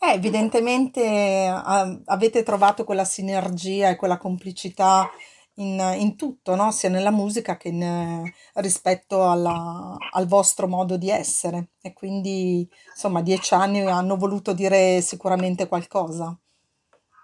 Eh, 0.00 0.12
evidentemente 0.12 1.02
eh, 1.02 2.02
avete 2.06 2.42
trovato 2.42 2.82
quella 2.82 3.04
sinergia 3.04 3.90
e 3.90 3.96
quella 3.96 4.18
complicità 4.18 5.08
in, 5.56 5.78
in 5.98 6.16
tutto, 6.16 6.54
no? 6.54 6.70
sia 6.72 6.88
nella 6.88 7.10
musica 7.10 7.56
che 7.56 7.68
in, 7.68 8.32
rispetto 8.54 9.28
alla, 9.28 9.96
al 10.10 10.26
vostro 10.26 10.66
modo 10.66 10.96
di 10.96 11.10
essere. 11.10 11.68
E 11.80 11.92
quindi, 11.92 12.68
insomma, 12.90 13.22
dieci 13.22 13.54
anni 13.54 13.80
hanno 13.86 14.16
voluto 14.16 14.52
dire 14.52 15.00
sicuramente 15.00 15.68
qualcosa. 15.68 16.36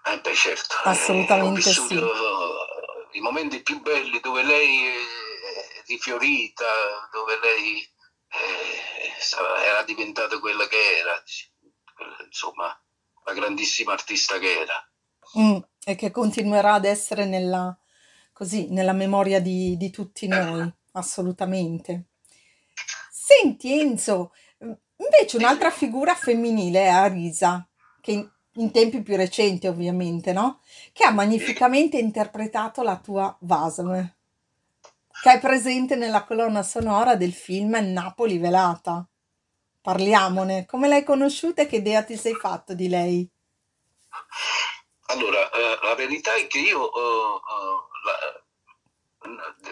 Eh 0.05 0.19
beh, 0.19 0.33
certo. 0.33 0.75
Assolutamente 0.83 1.69
eh, 1.69 1.73
sì. 1.73 1.99
I 3.13 3.19
momenti 3.21 3.61
più 3.61 3.81
belli 3.81 4.19
dove 4.19 4.43
lei 4.43 4.87
è 4.87 4.93
rifiorita, 5.87 6.65
dove 7.11 7.39
lei 7.39 7.77
eh, 7.77 9.65
era 9.65 9.83
diventata 9.83 10.39
quella 10.39 10.67
che 10.67 10.97
era, 10.97 11.23
insomma, 12.25 12.75
la 13.25 13.33
grandissima 13.33 13.93
artista 13.93 14.39
che 14.39 14.59
era. 14.59 14.87
Mm, 15.39 15.59
e 15.85 15.95
che 15.95 16.11
continuerà 16.11 16.73
ad 16.73 16.85
essere 16.85 17.25
nella, 17.25 17.75
così 18.33 18.67
nella 18.69 18.93
memoria 18.93 19.39
di, 19.39 19.77
di 19.77 19.89
tutti 19.89 20.27
noi. 20.27 20.69
assolutamente. 20.93 22.05
Senti 23.11 23.79
Enzo, 23.79 24.33
invece 24.57 25.37
un'altra 25.37 25.69
figura 25.71 26.15
femminile 26.15 26.81
è 26.81 26.87
Arisa, 26.87 27.67
che 28.01 28.11
in, 28.11 28.29
in 28.55 28.71
tempi 28.71 29.01
più 29.01 29.15
recenti 29.15 29.67
ovviamente, 29.67 30.33
no? 30.33 30.61
Che 30.91 31.03
ha 31.03 31.11
magnificamente 31.11 31.97
interpretato 31.97 32.81
la 32.83 32.97
tua 32.97 33.35
Vasme, 33.41 34.17
che 35.21 35.33
è 35.33 35.39
presente 35.39 35.95
nella 35.95 36.23
colonna 36.23 36.63
sonora 36.63 37.15
del 37.15 37.33
film 37.33 37.77
Napoli 37.81 38.37
Velata. 38.37 39.07
Parliamone, 39.81 40.65
come 40.65 40.87
l'hai 40.87 41.03
conosciuta 41.03 41.61
e 41.61 41.67
che 41.67 41.77
idea 41.77 42.03
ti 42.03 42.15
sei 42.15 42.33
fatto 42.35 42.73
di 42.73 42.87
lei? 42.87 43.29
Allora, 45.07 45.49
eh, 45.51 45.79
la 45.81 45.95
verità 45.95 46.33
è 46.35 46.47
che 46.47 46.59
io 46.59 46.87
eh, 46.93 47.35
eh, 47.35 47.92
la, 48.03 48.43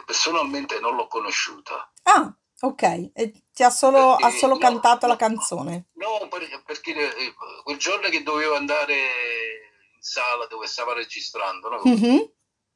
personalmente 0.05 0.79
non 0.79 0.95
l'ho 0.95 1.07
conosciuta. 1.07 1.91
Ah, 2.03 2.33
ok, 2.61 3.11
e 3.13 3.33
ti 3.53 3.63
ha 3.63 3.69
solo, 3.69 4.15
ha 4.15 4.29
solo 4.29 4.53
no, 4.53 4.59
cantato 4.59 5.07
la 5.07 5.13
no, 5.13 5.19
canzone. 5.19 5.85
no, 5.93 6.27
per- 6.29 6.63
perché 6.65 7.15
eh, 7.15 7.33
quel 7.63 7.77
giorno 7.77 8.09
che 8.09 8.23
dovevo 8.23 8.55
andare 8.55 8.93
in 8.95 10.01
sala 10.01 10.45
dove 10.47 10.67
stava 10.67 10.93
registrando, 10.93 11.69
no? 11.69 11.81
Mhm, 11.83 12.31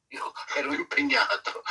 io 0.08 0.32
ero 0.56 0.72
impegnato 0.72 1.62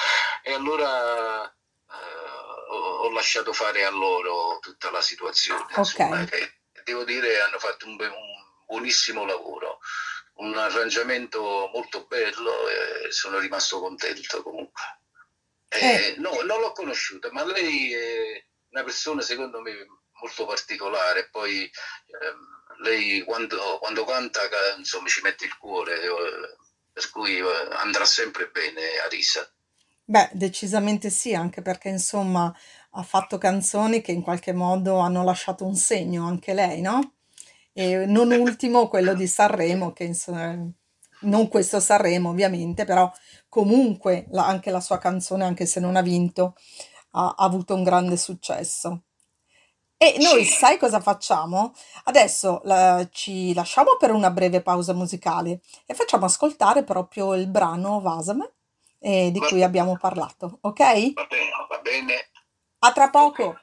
e 0.43 0.53
allora 0.53 1.45
eh, 1.45 2.69
ho, 2.69 3.09
lasciato 3.11 3.53
fare 3.53 3.85
a 3.85 3.91
loro 3.91 4.59
tutta 4.59 4.91
la 4.91 5.01
situazione. 5.01 5.65
Insomma, 5.77 6.21
Ok, 6.21 6.33
e 6.33 6.81
devo 6.83 7.03
dire 7.03 7.39
hanno 7.41 7.59
fatto 7.59 7.85
un, 7.85 7.93
un 7.93 8.09
buonissimo 8.67 9.25
lavoro, 9.25 9.79
un 10.35 10.57
arrangiamento 10.57 11.69
molto 11.73 12.05
bello 12.07 12.51
e 13.07 13.11
sono 13.11 13.39
rimasto 13.39 13.79
contento 13.79 14.41
comunque. 14.43 14.83
eh, 15.69 15.79
Eh, 15.79 16.15
no, 16.19 16.31
non 16.41 16.59
l'ho 16.61 16.71
conosciuta, 16.71 17.31
ma 17.31 17.43
lei 17.45 17.93
è 17.93 18.45
una 18.69 18.83
persona 18.83 19.21
secondo 19.21 19.61
me 19.61 19.73
molto 20.21 20.45
particolare. 20.45 21.29
Poi 21.29 21.63
ehm, 21.63 22.83
lei 22.83 23.21
quando, 23.23 23.77
quando 23.79 24.05
canta, 24.05 24.47
ca- 24.49 24.75
insomma, 24.77 25.07
ci 25.07 25.21
mette 25.21 25.45
il 25.45 25.57
cuore, 25.57 26.01
eh, 26.01 26.57
per 26.93 27.09
cui 27.09 27.37
eh, 27.37 27.67
andrà 27.71 28.05
sempre 28.05 28.49
bene 28.49 28.97
Arisa. 28.99 29.49
beh, 30.03 30.31
decisamente 30.33 31.09
sì, 31.11 31.35
anche 31.35 31.61
perché 31.61 31.89
insomma 31.89 32.51
ha 32.91 33.03
fatto 33.03 33.37
canzoni 33.37 34.01
che 34.01 34.11
in 34.11 34.21
qualche 34.23 34.51
modo 34.53 34.97
hanno 34.97 35.23
lasciato 35.23 35.63
un 35.65 35.75
segno 35.75 36.25
anche 36.27 36.53
lei, 36.55 36.81
no? 36.81 37.14
E 37.77 38.05
non 38.05 38.31
ultimo 38.31 38.87
quello 38.87 39.13
di 39.13 39.27
Sanremo, 39.27 39.91
che 39.91 40.05
insomma, 40.05 40.55
non 41.21 41.47
questo 41.49 41.81
Sanremo 41.81 42.29
ovviamente, 42.29 42.85
però 42.85 43.11
comunque 43.49 44.27
la- 44.29 44.47
anche 44.47 44.71
la 44.71 44.79
sua 44.79 44.97
canzone, 44.97 45.43
anche 45.43 45.65
se 45.65 45.81
non 45.81 45.97
ha 45.97 46.01
vinto, 46.01 46.55
ha, 47.11 47.33
ha 47.37 47.43
avuto 47.43 47.75
un 47.75 47.83
grande 47.83 48.15
successo. 48.15 49.03
E 49.97 50.17
noi 50.19 50.45
sai 50.45 50.77
cosa 50.77 50.99
facciamo? 51.01 51.73
Adesso 52.05 52.61
la- 52.63 53.07
ci 53.11 53.53
lasciamo 53.53 53.97
per 53.97 54.11
una 54.11 54.29
breve 54.31 54.61
pausa 54.61 54.93
musicale 54.93 55.61
e 55.85 55.93
facciamo 55.93 56.25
ascoltare 56.25 56.83
proprio 56.83 57.33
il 57.33 57.47
brano 57.49 57.99
Vasame 57.99 58.53
eh, 58.99 59.31
di 59.31 59.39
va, 59.39 59.47
cui 59.47 59.63
abbiamo 59.63 59.97
parlato, 59.97 60.59
ok? 60.61 60.79
va 60.79 61.27
bene, 61.27 61.49
va 61.69 61.79
bene, 61.81 62.13
A 62.79 62.91
tra 62.93 63.09
poco! 63.09 63.55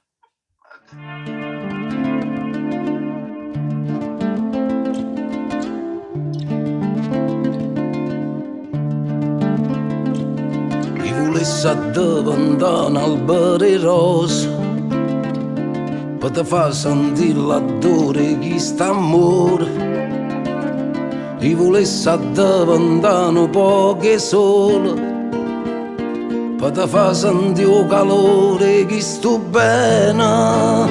Addiventare 11.34 12.86
un 12.88 12.96
albero 12.96 13.80
rosa 13.80 14.48
per 16.18 16.30
te 16.30 16.44
far 16.44 16.74
sentire 16.74 17.38
l'odore 17.38 18.38
di 18.38 18.58
st'amore 18.58 19.66
Chi 21.38 21.54
volesse 21.54 22.10
addiventare 22.10 23.38
un 23.38 23.48
poco 23.50 24.18
sole 24.18 24.92
per 26.58 26.70
te 26.70 26.86
far 26.86 27.14
sentire 27.14 27.78
il 27.78 27.86
calore 27.86 28.84
di 28.84 29.00
sto 29.00 29.38
bene. 29.38 30.86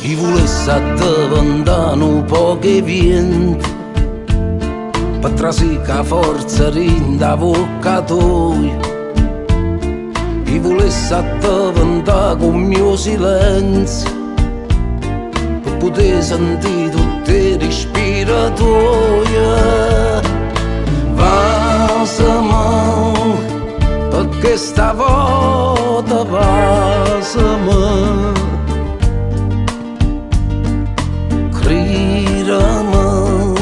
Chi 0.00 0.16
volesse 0.16 0.70
addiventare 0.70 2.02
un 2.02 2.24
poco 2.24 2.58
vento 2.60 3.68
per 5.20 5.30
trasica 5.30 6.02
forza 6.02 6.70
rinda 6.70 7.36
bocca 7.36 8.02
tua 8.02 8.93
chi 10.44 10.58
volesse 10.58 11.14
addiventare 11.14 12.36
con 12.36 12.54
il 12.54 12.66
mio 12.66 12.96
silenzio. 12.96 14.22
Per 15.62 15.76
poter 15.78 16.22
sentire 16.22 16.90
tutte 16.90 17.32
le 17.32 17.56
respiratorie 17.58 20.22
Vasama 21.14 23.12
perché 24.10 24.56
stavolta 24.56 26.24
Vasama 26.24 28.32
Cridami 31.52 33.54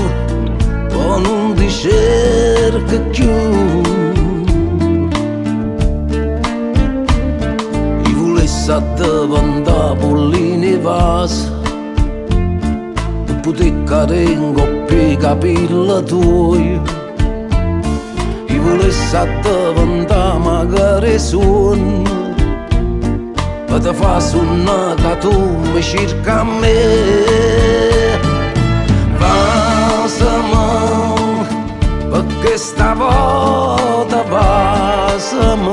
poi 0.89 1.23
non 1.23 1.55
ti 1.55 1.71
cerca 1.71 2.99
più 3.11 3.82
pollini 10.83 10.85
vasa 10.85 11.51
Per 13.27 13.41
poter 13.41 13.85
cadere 13.85 14.31
in 14.31 14.53
coppia 14.53 15.03
i 15.13 15.17
capelli 15.17 16.05
tuoi 16.05 16.81
Chi 18.47 18.59
volesse 18.59 19.17
addiventare 19.17 20.39
magari 20.39 21.19
suono 21.19 22.03
Per 23.67 23.81
te 23.81 23.95
far 23.95 24.23
suonare 24.23 25.03
che 25.03 25.19
tu 25.19 25.57
mi 25.73 25.83
cerca 25.83 26.41
a 26.41 26.45
me 26.45 26.81
Vasama 29.19 30.67
Perché 32.11 32.57
stavolta 32.59 34.23
vasama 34.29 35.73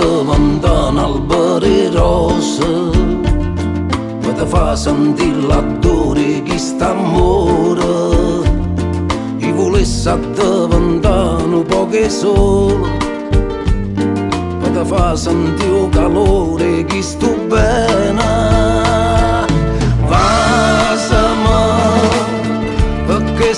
volesse 0.00 0.30
addiventare 0.30 0.88
un 0.88 0.98
albero 0.98 1.98
rosa 1.98 2.66
per 4.20 4.32
te 4.34 4.46
far 4.46 4.76
sentire 4.76 5.40
l'odore 5.40 6.42
di 6.42 6.58
st'amore 6.58 7.84
Chi 9.38 9.50
volesse 9.52 10.08
addiventare 10.08 11.42
un 11.42 11.64
poco 11.66 12.08
sole 12.08 12.98
per 14.60 14.70
te 14.70 14.84
far 14.84 15.18
sentire 15.18 15.82
il 15.82 15.88
calore 15.90 16.84
di 16.84 17.02
sto 17.02 17.36
bene 17.48 18.38
Vasama 20.06 21.78
perché 23.06 23.54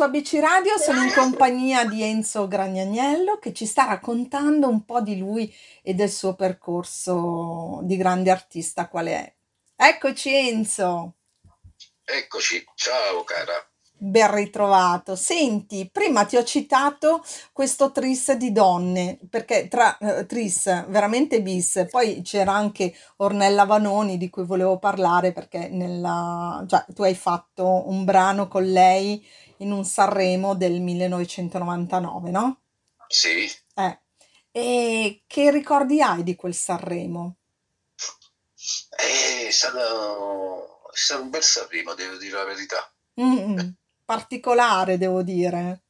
su 0.00 0.06
ABC 0.06 0.38
Radio, 0.40 0.78
sono 0.78 1.02
in 1.02 1.12
compagnia 1.12 1.84
di 1.84 2.02
Enzo 2.02 2.48
Gragnaniello 2.48 3.38
che 3.38 3.52
ci 3.52 3.66
sta 3.66 3.84
raccontando 3.84 4.66
un 4.66 4.86
po' 4.86 5.02
di 5.02 5.18
lui 5.18 5.54
e 5.82 5.92
del 5.92 6.08
suo 6.08 6.34
percorso 6.34 7.80
di 7.82 7.98
grande 7.98 8.30
artista 8.30 8.88
qual 8.88 9.08
è. 9.08 9.30
Eccoci 9.76 10.34
Enzo, 10.34 11.16
Eccoci, 12.02 12.64
ciao 12.74 13.24
cara. 13.24 13.52
ben 13.98 14.34
ritrovato. 14.34 15.16
Senti, 15.16 15.90
prima 15.92 16.24
ti 16.24 16.38
ho 16.38 16.44
citato 16.44 17.22
questo 17.52 17.92
tris 17.92 18.32
di 18.32 18.52
donne, 18.52 19.18
perché 19.28 19.68
tra 19.68 19.98
eh, 19.98 20.24
tris 20.24 20.64
veramente 20.88 21.42
bis, 21.42 21.84
poi 21.90 22.22
c'era 22.22 22.54
anche 22.54 22.94
Ornella 23.16 23.66
Vanoni 23.66 24.16
di 24.16 24.30
cui 24.30 24.46
volevo 24.46 24.78
parlare 24.78 25.32
perché 25.32 25.68
nella, 25.68 26.64
cioè, 26.66 26.86
tu 26.94 27.02
hai 27.02 27.14
fatto 27.14 27.86
un 27.90 28.04
brano 28.06 28.48
con 28.48 28.64
lei 28.64 29.22
in 29.60 29.72
un 29.72 29.84
Sanremo 29.84 30.54
del 30.54 30.80
1999, 30.80 32.30
no? 32.30 32.60
Sì, 33.08 33.46
Eh, 33.74 34.00
e 34.52 35.22
che 35.26 35.50
ricordi 35.50 36.00
hai 36.02 36.22
di 36.22 36.36
quel 36.36 36.54
Sanremo? 36.54 37.36
è 38.90 39.50
stato, 39.50 40.90
è 40.92 40.96
stato 40.96 41.22
un 41.22 41.30
bel 41.30 41.42
Sanremo, 41.42 41.94
devo 41.94 42.16
dire 42.16 42.36
la 42.36 42.44
verità. 42.44 42.92
Mm, 43.20 43.58
particolare, 44.04 44.98
devo 44.98 45.22
dire. 45.22 45.82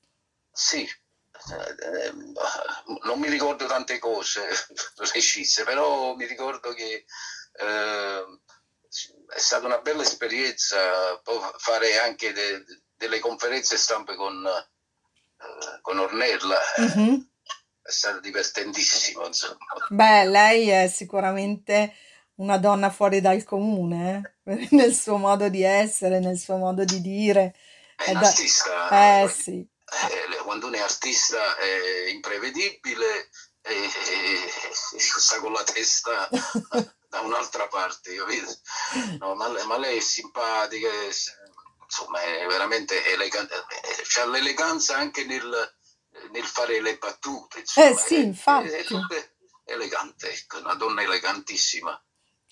Sì, 0.52 0.82
eh, 0.82 2.08
eh, 2.08 2.12
non 3.04 3.18
mi 3.18 3.28
ricordo 3.28 3.66
tante 3.66 3.98
cose 3.98 4.42
precise, 4.94 5.64
però 5.64 6.14
mi 6.14 6.26
ricordo 6.26 6.72
che 6.72 7.04
eh, 7.52 8.24
è 9.34 9.38
stata 9.38 9.66
una 9.66 9.80
bella 9.80 10.02
esperienza 10.02 11.20
fare 11.58 11.98
anche 11.98 12.32
de- 12.32 12.64
delle 13.00 13.18
conferenze 13.18 13.78
stampe 13.78 14.14
con, 14.14 14.44
eh, 14.46 15.78
con 15.80 15.98
Ornella. 15.98 16.58
Mhm. 16.76 17.28
È 17.82 17.90
stato 17.90 18.20
divertentissimo, 18.20 19.24
insomma. 19.26 19.56
Beh, 19.88 20.26
lei 20.26 20.68
è 20.68 20.86
sicuramente 20.86 21.94
una 22.36 22.58
donna 22.58 22.90
fuori 22.90 23.22
dal 23.22 23.42
comune, 23.42 24.34
eh? 24.44 24.68
Nel 24.72 24.94
suo 24.94 25.16
modo 25.16 25.48
di 25.48 25.62
essere, 25.62 26.20
nel 26.20 26.38
suo 26.38 26.56
modo 26.56 26.84
di 26.84 27.00
dire. 27.00 27.56
È 27.96 28.04
È 28.04 28.10
un 28.12 28.20
da- 28.20 28.26
artista, 28.26 29.22
Eh 29.22 29.28
sì, 29.28 29.66
eh, 30.10 30.36
quando 30.44 30.66
uno 30.66 30.76
è 30.76 30.80
artista 30.80 31.56
è 31.56 32.08
imprevedibile 32.10 33.30
e, 33.62 33.72
e- 33.74 34.96
e 34.96 35.00
sta 35.00 35.38
con 35.40 35.52
la 35.52 35.62
testa 35.64 36.28
da 37.08 37.20
un'altra 37.20 37.66
parte, 37.66 38.14
capito? 38.14 38.56
No, 39.18 39.34
ma, 39.34 39.48
lei- 39.48 39.66
ma 39.66 39.78
lei 39.78 39.96
è 39.98 40.00
simpatica, 40.00 40.86
è- 40.88 41.39
insomma 41.90 42.20
è 42.22 42.46
veramente 42.46 43.04
elegante, 43.12 43.54
c'ha 44.04 44.24
l'eleganza 44.26 44.96
anche 44.96 45.24
nel, 45.24 45.76
nel 46.30 46.44
fare 46.44 46.80
le 46.80 46.96
battute, 46.98 47.58
Eh 47.58 47.60
insomma, 47.60 47.96
sì, 47.96 48.14
è, 48.14 48.18
è- 48.18 48.22
infatti. 48.22 48.68
è 48.68 48.82
super 48.84 49.34
elegante, 49.64 50.30
ecco, 50.30 50.58
una 50.58 50.74
donna 50.74 51.02
elegantissima. 51.02 52.00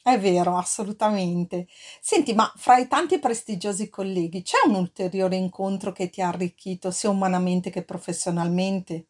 È 0.03 0.19
vero, 0.19 0.57
assolutamente. 0.57 1.69
Senti, 2.01 2.33
ma 2.35 2.53
fra 2.57 2.79
i 2.79 2.89
tanti 2.89 3.21
prestigiosi 3.21 3.89
colleghi 3.89 4.43
c'è 4.43 4.59
un 4.65 4.75
ulteriore 4.75 5.37
incontro 5.37 5.93
che 5.93 6.11
ti 6.11 6.21
ha 6.21 6.29
arricchito 6.29 6.91
sia 6.91 7.11
umanamente 7.11 7.71
che 7.71 7.85
professionalmente? 7.85 9.07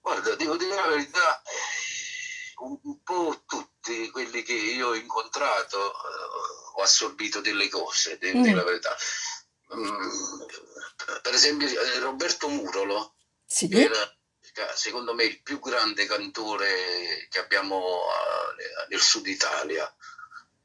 Guarda, 0.00 0.36
devo 0.36 0.56
dire 0.56 0.74
la 0.74 0.86
verità, 0.86 1.42
eh, 1.42 2.54
un, 2.58 3.02
po' 3.02 3.42
tutti 3.46 4.10
quelli 4.10 4.42
che 4.42 4.52
io 4.52 4.88
ho 4.88 4.94
incontrato 4.94 5.78
eh, 5.78 6.63
ho 6.76 6.82
assorbito 6.82 7.40
delle 7.40 7.68
cose, 7.68 8.18
devo 8.18 8.40
dire 8.40 8.52
Mm, 8.52 8.56
la 8.56 8.64
verità. 8.64 8.96
Mm, 9.74 10.40
per 11.22 11.34
esempio, 11.34 11.68
eh, 11.68 11.98
Roberto 12.00 12.48
Murolo, 12.48 13.14
che 13.46 13.54
sì? 13.66 13.74
era 13.82 14.16
ca- 14.52 14.74
secondo 14.76 15.14
me 15.14 15.24
il 15.24 15.42
più 15.42 15.58
grande 15.58 16.06
cantore 16.06 17.26
che 17.30 17.38
abbiamo 17.38 17.78
eh, 18.58 18.86
nel 18.88 19.00
sud 19.00 19.26
Italia, 19.26 19.92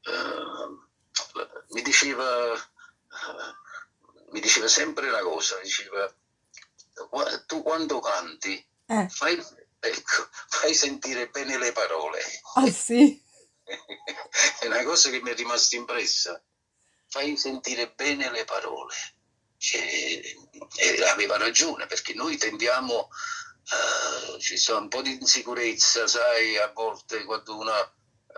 eh, 0.02 1.48
mi 1.70 1.82
diceva, 1.82 2.54
mi 4.30 4.40
diceva 4.40 4.68
sempre 4.68 5.08
una 5.08 5.20
cosa, 5.22 5.58
diceva, 5.60 6.12
"Qua- 7.08 7.44
tu 7.46 7.62
quando 7.62 8.00
canti 8.00 8.64
Eh, 8.86 9.08
fai, 9.08 9.40
ecco, 9.80 10.28
fai 10.48 10.74
sentire 10.74 11.28
bene 11.28 11.58
le 11.58 11.72
parole. 11.72 12.20
ah 12.56 12.70
sì? 12.70 13.20
È 14.60 14.66
una 14.66 14.82
cosa 14.84 15.10
che 15.10 15.20
mi 15.20 15.30
è 15.30 15.34
rimasta 15.34 15.76
impressa. 15.76 16.42
Fai 17.08 17.36
sentire 17.36 17.90
bene 17.90 18.30
le 18.30 18.44
parole. 18.44 18.94
Cioè, 19.56 20.20
e 20.76 21.04
aveva 21.04 21.36
ragione, 21.36 21.86
perché 21.86 22.14
noi 22.14 22.36
tendiamo, 22.36 23.10
eh, 23.64 24.40
ci 24.40 24.56
sono 24.56 24.80
un 24.80 24.88
po' 24.88 25.02
di 25.02 25.12
insicurezza, 25.12 26.06
sai, 26.06 26.56
a 26.56 26.70
volte 26.72 27.24
quando 27.24 27.58
uno 27.58 27.72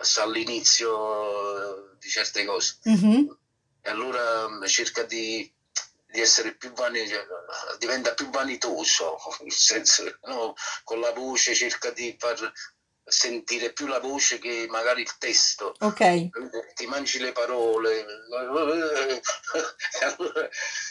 sta 0.00 0.22
all'inizio 0.22 1.92
eh, 1.92 1.96
di 1.98 2.08
certe 2.08 2.44
cose. 2.44 2.78
Mhm. 2.84 3.38
E 3.82 3.90
allora 3.90 4.48
mm, 4.48 4.64
cerca 4.64 5.02
di, 5.04 5.50
di 6.06 6.20
essere 6.20 6.54
più 6.54 6.72
vani, 6.72 7.06
cioè, 7.06 7.24
diventa 7.78 8.14
più 8.14 8.30
vanitoso, 8.30 9.18
nel 9.42 9.52
senso, 9.52 10.04
no? 10.22 10.54
Con 10.84 11.00
la 11.00 11.12
voce 11.12 11.54
cerca 11.54 11.90
di 11.90 12.16
far 12.18 12.52
sentire 13.04 13.72
più 13.72 13.86
la 13.86 13.98
voce 13.98 14.38
che 14.38 14.66
magari 14.68 15.02
il 15.02 15.18
testo. 15.18 15.74
Ok. 15.80 16.30
Ti 16.74 16.86
mangi 16.86 17.18
le 17.18 17.32
parole 17.32 18.06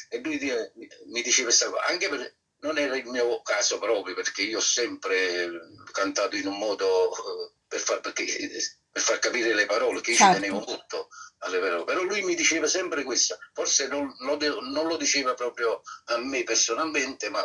e, 0.10 0.20
lui 0.20 0.40
mi 1.08 1.22
diceva 1.22 1.48
questa 1.48 1.70
cosa, 1.70 1.86
anche 1.86 2.10
per, 2.10 2.36
non 2.60 2.78
era 2.78 2.96
il 2.96 3.06
mio 3.06 3.42
caso 3.42 3.80
proprio 3.80 4.14
perché 4.14 4.44
io 4.44 4.58
ho 4.58 4.62
sempre 4.62 5.50
cantato 5.92 6.36
in 6.36 6.48
un 6.48 6.58
modo 6.58 7.12
eh, 7.12 7.52
per 7.68 7.80
far, 7.80 8.02
perché- 8.02 8.50
per 8.92 9.02
far 9.02 9.20
capire 9.20 9.54
le 9.54 9.66
parole, 9.66 10.02
che 10.02 10.12
io 10.12 10.18
ci 10.18 10.24
Certo. 10.24 10.40
tenevo 10.40 10.64
molto 10.68 11.08
alle 11.40 11.60
parole, 11.60 11.84
però 11.86 12.02
lui 12.04 12.22
mi 12.24 12.36
diceva 12.36 12.68
sempre 12.68 13.04
questo, 13.04 13.38
forse 13.54 13.88
non, 13.88 14.14
non 14.20 14.88
lo 14.88 14.98
diceva 14.98 15.34
proprio 15.34 15.82
a 16.06 16.18
me 16.18 16.44
personalmente, 16.44 17.30
ma 17.30 17.42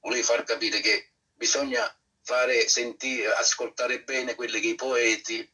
voleva 0.00 0.24
far 0.24 0.44
capire 0.44 0.80
che 0.80 1.12
bisogna 1.34 1.84
fare 2.26 2.66
sentire, 2.68 3.32
ascoltare 3.34 4.02
bene 4.02 4.34
quelli 4.34 4.58
che 4.58 4.66
i 4.68 4.74
poeti 4.74 5.48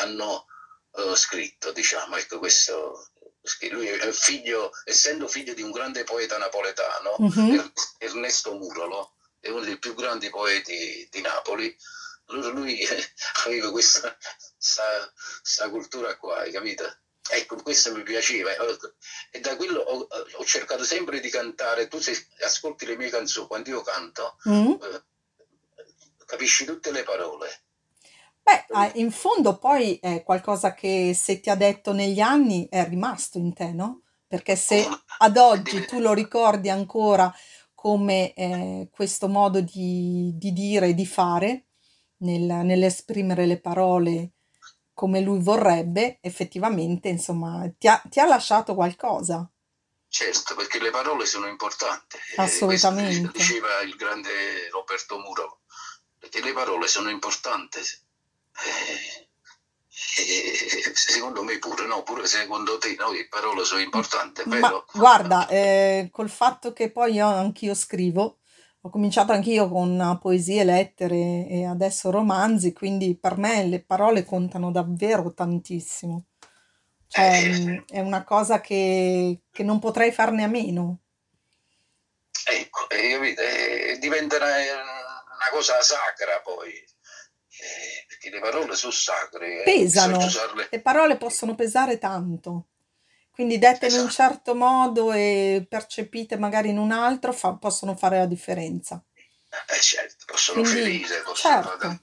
hanno 0.00 0.46
eh, 0.96 1.14
scritto, 1.14 1.70
diciamo, 1.70 2.16
ecco 2.16 2.38
questo. 2.40 3.08
Lui 3.70 3.86
è 3.86 4.10
figlio, 4.10 4.72
essendo 4.84 5.28
figlio 5.28 5.54
di 5.54 5.62
un 5.62 5.70
grande 5.70 6.02
poeta 6.02 6.36
napoletano, 6.38 7.14
Mhm. 7.20 7.54
Er- 7.54 7.72
Ernesto 7.98 8.54
Murolo, 8.54 9.14
è 9.38 9.48
uno 9.48 9.60
dei 9.60 9.78
più 9.78 9.94
grandi 9.94 10.28
poeti 10.28 11.06
di 11.08 11.20
Napoli. 11.20 11.74
Allora 12.26 12.48
lui 12.48 12.80
eh, 12.80 12.88
aveva 13.46 13.70
questa 13.70 14.16
sta, 14.58 15.12
sta 15.42 15.70
cultura 15.70 16.16
qua, 16.16 16.38
hai 16.40 16.50
capito? 16.50 16.96
Ecco, 17.28 17.54
questo 17.62 17.94
mi 17.94 18.02
piaceva 18.02 18.50
eh, 18.52 18.78
e 19.30 19.38
da 19.40 19.54
quello 19.54 19.78
ho, 19.80 20.08
ho 20.32 20.44
cercato 20.44 20.82
sempre 20.84 21.20
di 21.20 21.30
cantare. 21.30 21.86
Tu 21.86 22.00
se 22.00 22.26
ascolti 22.40 22.84
le 22.86 22.96
mie 22.96 23.10
canzoni, 23.10 23.46
quando 23.46 23.70
io 23.70 23.82
canto, 23.82 24.36
Mm. 24.48 24.72
eh, 24.82 25.02
capisci 26.26 26.66
tutte 26.66 26.90
le 26.90 27.02
parole. 27.02 27.48
Beh, 28.42 28.66
ah, 28.70 28.90
in 28.94 29.10
fondo 29.10 29.58
poi 29.58 29.98
è 30.00 30.22
qualcosa 30.22 30.74
che 30.74 31.14
se 31.14 31.40
ti 31.40 31.50
ha 31.50 31.56
detto 31.56 31.92
negli 31.92 32.20
anni 32.20 32.68
è 32.68 32.86
rimasto 32.86 33.38
in 33.38 33.52
te, 33.54 33.72
no? 33.72 34.02
Perché 34.26 34.54
se 34.54 34.86
ad 35.18 35.36
oggi 35.36 35.84
tu 35.86 35.98
lo 35.98 36.12
ricordi 36.12 36.68
ancora 36.68 37.32
come 37.74 38.34
eh, 38.34 38.88
questo 38.92 39.28
modo 39.28 39.60
di, 39.60 40.32
di 40.34 40.52
dire 40.52 40.88
e 40.88 40.94
di 40.94 41.06
fare, 41.06 41.66
nel- 42.18 42.64
nell'esprimere 42.64 43.46
le 43.46 43.60
parole 43.60 44.32
come 44.92 45.20
lui 45.20 45.40
vorrebbe, 45.40 46.18
effettivamente, 46.22 47.08
insomma, 47.08 47.70
ti 47.76 47.86
ha, 47.86 48.00
ti 48.08 48.18
ha 48.18 48.26
lasciato 48.26 48.74
qualcosa. 48.74 49.48
Certo, 50.08 50.54
perché 50.54 50.78
le 50.80 50.90
parole 50.90 51.26
sono 51.26 51.46
importanti. 51.48 52.16
Eh, 52.16 52.40
Assolutamente. 52.40 53.28
questo 53.28 53.38
diceva 53.38 53.80
il 53.82 53.94
grande 53.96 54.70
Roberto 54.70 55.18
Muro, 55.18 55.60
perché 56.28 56.40
le 56.40 56.52
parole 56.52 56.88
sono 56.88 57.08
importanti. 57.08 57.78
Eh, 57.78 59.28
eh, 60.18 60.92
secondo 60.94 61.42
me 61.42 61.58
pure, 61.58 61.86
no, 61.86 62.02
pure 62.02 62.26
secondo 62.26 62.78
te, 62.78 62.94
no, 62.98 63.12
le 63.12 63.28
parole 63.28 63.64
sono 63.64 63.80
importanti, 63.80 64.42
vero? 64.46 64.84
guarda, 64.92 65.46
eh, 65.48 66.08
col 66.10 66.28
fatto 66.28 66.72
che 66.72 66.90
poi 66.90 67.14
io 67.14 67.26
anch'io 67.26 67.74
scrivo, 67.74 68.38
ho 68.80 68.90
cominciato 68.90 69.32
anch'io 69.32 69.68
con 69.68 70.18
poesie, 70.20 70.64
lettere 70.64 71.46
e 71.48 71.64
adesso 71.64 72.10
romanzi, 72.10 72.72
quindi 72.72 73.16
per 73.16 73.36
me 73.36 73.64
le 73.64 73.82
parole 73.82 74.24
contano 74.24 74.70
davvero 74.70 75.32
tantissimo. 75.32 76.24
Cioè, 77.08 77.24
Eh, 77.24 77.84
è 77.86 78.00
una 78.00 78.24
cosa 78.24 78.60
che, 78.60 79.42
che 79.50 79.62
non 79.62 79.78
potrei 79.78 80.12
farne 80.12 80.44
a 80.44 80.48
meno. 80.48 80.98
ecco, 82.48 82.88
e 82.90 83.10
capite? 83.12 83.98
Diventa 83.98 84.38
una, 85.36 85.48
cosa 85.50 85.80
sacra 85.82 86.40
poi, 86.42 86.72
Eh, 87.58 88.04
perché 88.06 88.30
le 88.30 88.40
parole 88.40 88.74
sono 88.76 88.92
sacre, 88.92 89.46
eh, 89.60 89.62
Pesano, 89.64 90.16
usarle. 90.18 90.68
le 90.70 90.80
parole 90.80 91.16
possono 91.16 91.54
pesare 91.54 91.98
tanto. 91.98 92.66
Quindi 93.30 93.58
dette 93.58 93.86
in 93.86 93.92
un 93.92 94.08
Esatto, 94.08 94.12
certo 94.12 94.54
modo 94.54 95.12
e 95.12 95.66
percepite 95.68 96.36
magari 96.38 96.70
in 96.70 96.78
un 96.78 96.90
altro 96.92 97.32
fa- 97.32 97.54
possono 97.54 97.94
fare 97.96 98.18
la 98.18 98.26
differenza. 98.26 99.02
eh, 99.68 99.80
certo, 99.80 100.24
possono 100.26 100.62
Quindi, 100.62 100.80
ferire, 101.04 101.22
possono 101.22 101.62
certo, 101.62 102.00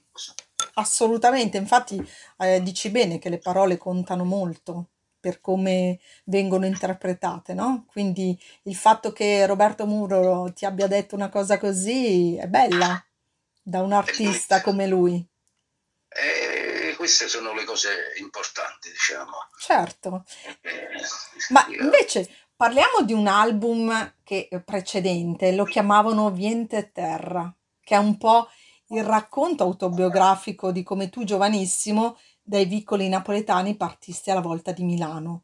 assolutamente. 0.74 1.56
Infatti, 1.56 2.00
eh, 2.38 2.62
dici 2.62 2.90
bene 2.90 3.18
che 3.18 3.28
le 3.28 3.38
parole 3.38 3.76
contano 3.76 4.24
molto 4.24 4.90
per 5.20 5.40
come 5.40 5.98
vengono 6.24 6.66
interpretate, 6.66 7.54
no? 7.54 7.86
Quindi 7.88 8.38
il 8.64 8.76
fatto 8.76 9.12
che 9.12 9.46
Roberto 9.46 9.86
Muro 9.86 10.52
ti 10.52 10.66
abbia 10.66 10.86
detto 10.86 11.14
una 11.14 11.30
cosa 11.30 11.58
così 11.58 12.36
è 12.36 12.46
bella 12.46 13.02
da 13.64 13.80
un 13.80 13.92
È 13.92 13.96
artista 13.96 14.56
bellissimo. 14.56 14.60
come 14.62 14.86
lui. 14.86 15.26
E 16.08 16.94
queste 16.96 17.26
sono 17.28 17.52
le 17.54 17.64
cose 17.64 18.12
importanti, 18.20 18.90
diciamo. 18.90 19.32
Certo. 19.58 20.24
Eh, 20.60 20.88
Ma 21.48 21.66
invece 21.80 22.28
parliamo 22.54 23.02
di 23.02 23.12
un 23.12 23.26
album 23.26 24.14
che 24.22 24.48
eh, 24.50 24.60
precedente, 24.60 25.52
lo 25.52 25.64
chiamavano 25.64 26.30
Viente 26.30 26.92
Terra, 26.92 27.52
che 27.82 27.94
è 27.94 27.98
un 27.98 28.16
po' 28.16 28.48
il 28.88 29.02
racconto 29.02 29.64
autobiografico 29.64 30.70
di 30.70 30.82
come 30.82 31.08
tu, 31.08 31.24
giovanissimo, 31.24 32.18
dai 32.42 32.66
vicoli 32.66 33.08
napoletani 33.08 33.74
partisti 33.76 34.30
alla 34.30 34.40
volta 34.40 34.70
di 34.70 34.84
Milano. 34.84 35.42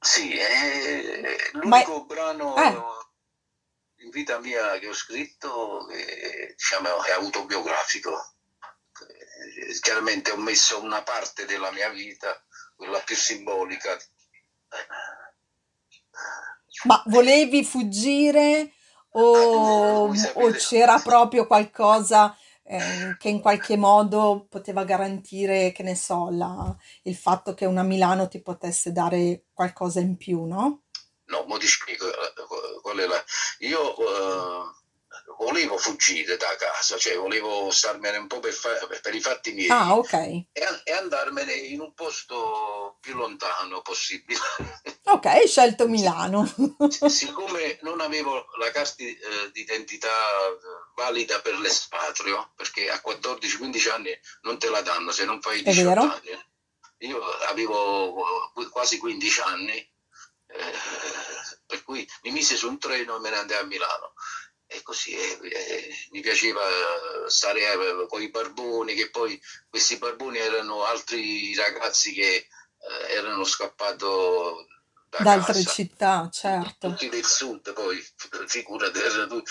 Sì, 0.00 0.32
è 0.36 1.36
Ma 1.64 1.82
l'unico 1.84 2.06
brano 2.06 2.56
eh, 2.56 2.74
vita 4.10 4.38
mia 4.38 4.78
che 4.78 4.88
ho 4.88 4.92
scritto 4.92 5.86
che 5.86 6.54
diciamo 6.56 7.02
è 7.04 7.12
autobiografico. 7.12 8.34
Eh, 9.08 9.78
Chiaramente 9.80 10.30
ho 10.30 10.36
messo 10.36 10.80
una 10.82 11.02
parte 11.02 11.44
della 11.46 11.70
mia 11.72 11.88
vita, 11.90 12.44
quella 12.76 12.98
più 13.00 13.16
simbolica. 13.16 13.96
ma 16.84 17.02
volevi 17.06 17.64
fuggire 17.64 18.72
Ah, 19.12 19.18
o, 19.18 20.06
come 20.06 20.32
o 20.34 20.50
c'era 20.52 20.98
proprio 21.00 21.46
qualcosa 21.46 22.36
eh, 22.62 23.16
che 23.18 23.28
in 23.28 23.40
qualche 23.40 23.76
modo 23.76 24.46
poteva 24.48 24.84
garantire, 24.84 25.72
che 25.72 25.82
ne 25.82 25.96
so, 25.96 26.28
la- 26.30 26.74
il 27.02 27.16
fatto 27.16 27.54
che 27.54 27.64
una 27.66 27.82
Milano 27.82 28.28
ti 28.28 28.40
potesse 28.40 28.92
dare 28.92 29.46
qualcosa 29.52 29.98
in 29.98 30.16
più, 30.16 30.44
no? 30.44 30.82
No, 31.30 31.44
mo 31.46 31.56
ti 31.58 31.66
spiego 31.66 32.06
eh, 32.08 32.32
qual 32.82 32.98
è 32.98 33.06
la... 33.06 33.24
Io 33.60 33.96
eh, 33.96 34.78
volevo 35.38 35.78
fuggire 35.78 36.36
da 36.36 36.54
casa, 36.56 36.96
cioè 36.98 37.16
volevo 37.16 37.70
starmene 37.70 38.16
un 38.18 38.26
po' 38.26 38.40
per, 38.40 38.52
fa- 38.52 38.86
per 39.00 39.14
i 39.14 39.20
fatti 39.20 39.52
miei 39.52 39.70
Ah, 39.70 39.96
ok. 39.96 40.12
e, 40.12 40.48
e 40.84 40.92
andarmene 40.92 41.52
in 41.52 41.80
un 41.80 41.94
posto 41.94 42.98
più 43.00 43.14
lontano 43.14 43.80
possibile. 43.82 44.40
Ok, 45.10 45.26
hai 45.26 45.48
scelto 45.48 45.88
Milano. 45.88 46.46
Siccome 47.08 47.78
non 47.82 48.00
avevo 48.00 48.46
la 48.58 48.70
carta 48.70 49.02
eh, 49.02 49.16
d'identità 49.50 50.08
valida 50.94 51.40
per 51.40 51.58
l'espatrio, 51.58 52.52
perché 52.54 52.88
a 52.90 53.00
14-15 53.04 53.90
anni 53.90 54.16
non 54.42 54.58
te 54.58 54.68
la 54.68 54.82
danno 54.82 55.10
se 55.10 55.24
non 55.24 55.40
fai 55.40 55.60
È 55.62 55.72
18 55.72 55.88
vero? 55.88 56.02
anni. 56.02 56.48
Io 56.98 57.20
avevo 57.48 58.52
eh, 58.60 58.68
quasi 58.68 58.98
15 58.98 59.40
anni, 59.40 59.89
eh, 60.52 60.72
per 61.66 61.82
cui 61.84 62.06
mi 62.22 62.30
mise 62.32 62.56
su 62.56 62.68
un 62.68 62.78
treno 62.78 63.16
e 63.16 63.20
me 63.20 63.30
ne 63.30 63.36
andai 63.36 63.58
a 63.58 63.64
Milano. 63.64 64.12
E 64.66 64.82
così 64.82 65.12
eh, 65.14 65.38
eh, 65.42 65.94
mi 66.12 66.20
piaceva 66.20 66.62
stare 67.26 67.60
eh, 67.72 68.06
con 68.08 68.22
i 68.22 68.30
barboni, 68.30 68.94
che 68.94 69.10
poi 69.10 69.40
questi 69.68 69.96
barboni 69.96 70.38
erano 70.38 70.84
altri 70.84 71.54
ragazzi 71.56 72.12
che 72.12 72.46
erano 73.10 73.44
scappati 73.44 73.98
da 73.98 75.18
Da 75.18 75.32
altre 75.32 75.62
città, 75.64 76.28
certo. 76.32 76.88
tutti 76.88 77.08
del 77.08 77.24
sud, 77.24 77.72
poi 77.72 77.98
figurati, 78.46 78.98
erano, 78.98 79.42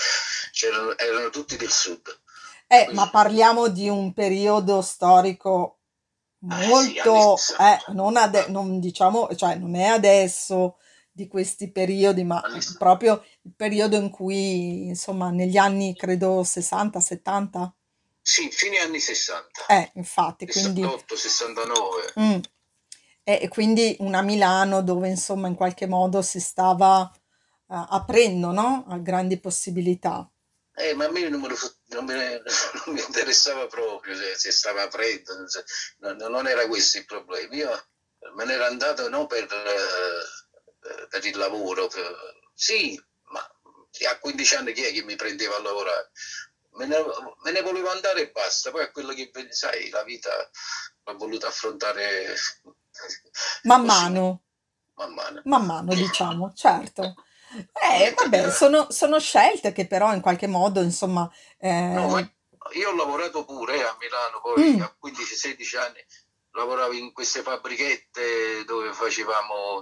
c'erano- 0.52 0.98
erano 0.98 1.30
tutti 1.30 1.58
del 1.58 1.72
sud. 1.72 2.20
Eh, 2.68 2.84
Quindi, 2.86 2.96
ma 2.96 3.10
parliamo 3.10 3.68
di 3.68 3.90
un 3.90 4.14
periodo 4.14 4.82
storico 4.82 5.80
eh 6.50 6.64
sì, 6.64 6.68
molto, 6.68 7.34
eh, 7.36 7.38
60, 7.38 7.92
non, 7.94 8.16
ade- 8.18 8.48
non 8.48 8.80
diciamo, 8.80 9.36
cioè 9.36 9.56
non 9.56 9.76
è 9.76 9.86
adesso 9.88 10.78
di 11.20 11.28
questi 11.28 11.70
periodi, 11.70 12.24
ma 12.24 12.42
proprio 12.78 13.22
il 13.42 13.52
periodo 13.54 13.98
in 13.98 14.10
cui, 14.10 14.88
insomma, 14.88 15.30
negli 15.32 15.58
anni 15.58 15.94
credo 15.96 16.44
60, 16.44 17.02
70. 17.02 17.76
sì, 18.22 18.50
fine 18.52 18.78
anni 18.80 19.00
60, 19.00 19.62
Eh, 19.70 19.92
infatti, 19.96 20.48
quindi 20.48 20.82
68, 20.82 21.16
69. 21.18 22.14
mm, 22.20 22.40
e 23.24 23.40
e 23.42 23.48
quindi 23.50 23.98
una 24.00 24.22
Milano 24.22 24.82
dove, 24.82 25.10
insomma, 25.10 25.48
in 25.50 25.56
qualche 25.56 25.88
modo 25.88 26.22
si 26.22 26.40
stava 26.40 27.12
eh, 27.14 27.86
aprendo, 27.90 28.52
no? 28.52 28.86
A 28.88 28.98
grandi 28.98 29.38
possibilità. 29.40 30.30
Eh, 30.76 30.94
ma 30.96 31.06
a 31.06 31.12
me 31.12 31.28
non, 31.28 31.42
lo 31.42 31.56
non 31.88 32.06
me- 32.06 32.42
non 32.86 32.94
mi 32.96 33.02
interessava 33.02 33.68
proprio 33.68 34.16
se, 34.16 34.36
se 34.38 34.52
stava 34.52 34.90
freddo, 34.90 35.34
non, 36.00 36.16
non- 36.32 36.48
era 36.48 36.66
questo 36.68 37.00
il 37.00 37.06
problema. 37.06 37.54
Io 37.56 37.70
me 38.36 38.46
ne 38.46 38.54
ero 38.54 38.66
andato 38.66 39.10
non 39.10 39.28
per, 39.28 39.44
eh, 39.44 40.39
per 41.10 41.26
il 41.26 41.38
lavoro, 41.38 41.88
per- 41.88 42.40
sì, 42.54 43.02
ma 43.32 43.40
a 43.40 44.20
15 44.20 44.56
anni 44.56 44.74
chi 44.74 44.84
è 44.84 44.92
che 44.94 45.04
mi 45.04 45.16
prendeva 45.16 45.56
a 45.58 45.62
lavorare? 45.62 46.12
Me 46.72 46.86
ne, 46.86 46.98
me 47.44 47.52
ne 47.52 47.62
volevo 47.62 47.90
andare 47.90 48.22
e 48.22 48.32
basta. 48.32 48.72
Poi 48.72 48.84
a 48.84 48.92
quello 48.92 49.14
che 49.14 49.32
sai, 49.50 49.90
la 49.90 50.04
vita 50.04 50.30
l'ho 51.04 51.18
voluto 51.18 51.48
affrontare 51.48 52.36
Man 53.64 53.86
mano. 53.86 54.44
man 54.96 55.14
mano. 55.14 55.42
Man 55.46 55.66
mano, 55.66 55.94
diciamo, 55.94 56.54
certo. 56.56 57.16
Eh, 57.74 58.14
vabbè, 58.16 58.48
eh, 58.48 58.52
sono, 58.52 58.92
sono 58.92 59.20
scelte 59.20 59.72
che 59.72 59.88
però 59.88 60.14
in 60.14 60.22
qualche 60.22 60.48
modo, 60.48 60.82
insomma, 60.82 61.30
No, 61.60 62.08
ma 62.10 62.20
eh, 62.20 62.34
io 62.78 62.90
ho 62.92 62.96
lavorato 62.96 63.44
pure 63.44 63.84
a 63.84 63.98
Milano, 64.00 64.40
poi 64.42 64.76
mm, 64.76 64.82
a 64.82 64.96
15-16 65.04 65.78
anni 65.78 66.06
lavoravo 66.52 66.94
in 66.94 67.12
queste 67.14 67.42
fabbrichette 67.42 68.64
dove 68.66 68.94
facevamo 68.94 69.82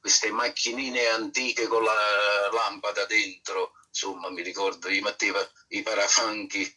queste 0.00 0.30
macchinine 0.30 1.06
antiche 1.06 1.66
con 1.66 1.82
la 1.82 1.94
lampada 2.52 3.06
dentro, 3.06 3.72
insomma 3.88 4.30
mi 4.30 4.42
ricordo, 4.42 4.88
gli 4.88 5.00
metteva 5.00 5.40
i 5.68 5.82
parafanchi, 5.82 6.74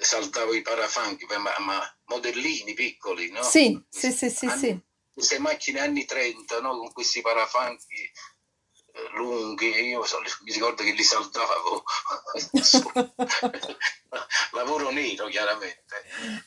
saltavo 0.00 0.54
i 0.54 0.62
parafanchi, 0.62 1.26
ma, 1.26 1.54
ma 1.58 1.98
modellini 2.06 2.74
piccoli, 2.74 3.30
no? 3.30 3.42
sì, 3.42 3.80
sì, 3.88 4.12
sì, 4.12 4.30
sì, 4.30 4.46
Anni- 4.46 4.58
sì. 4.58 4.80
queste 5.12 5.38
macchine 5.38 5.80
anni 5.80 6.04
30, 6.04 6.60
no? 6.60 6.76
Con 6.76 6.92
questi 6.92 7.20
parafanchi 7.20 8.10
lunghi, 9.14 9.68
io 9.88 10.04
so- 10.04 10.20
mi 10.44 10.52
ricordo 10.52 10.82
che 10.82 10.92
li 10.92 11.02
saltavo. 11.02 11.82
Lavoro 14.52 14.90
nero, 14.90 15.26
chiaramente. 15.26 15.94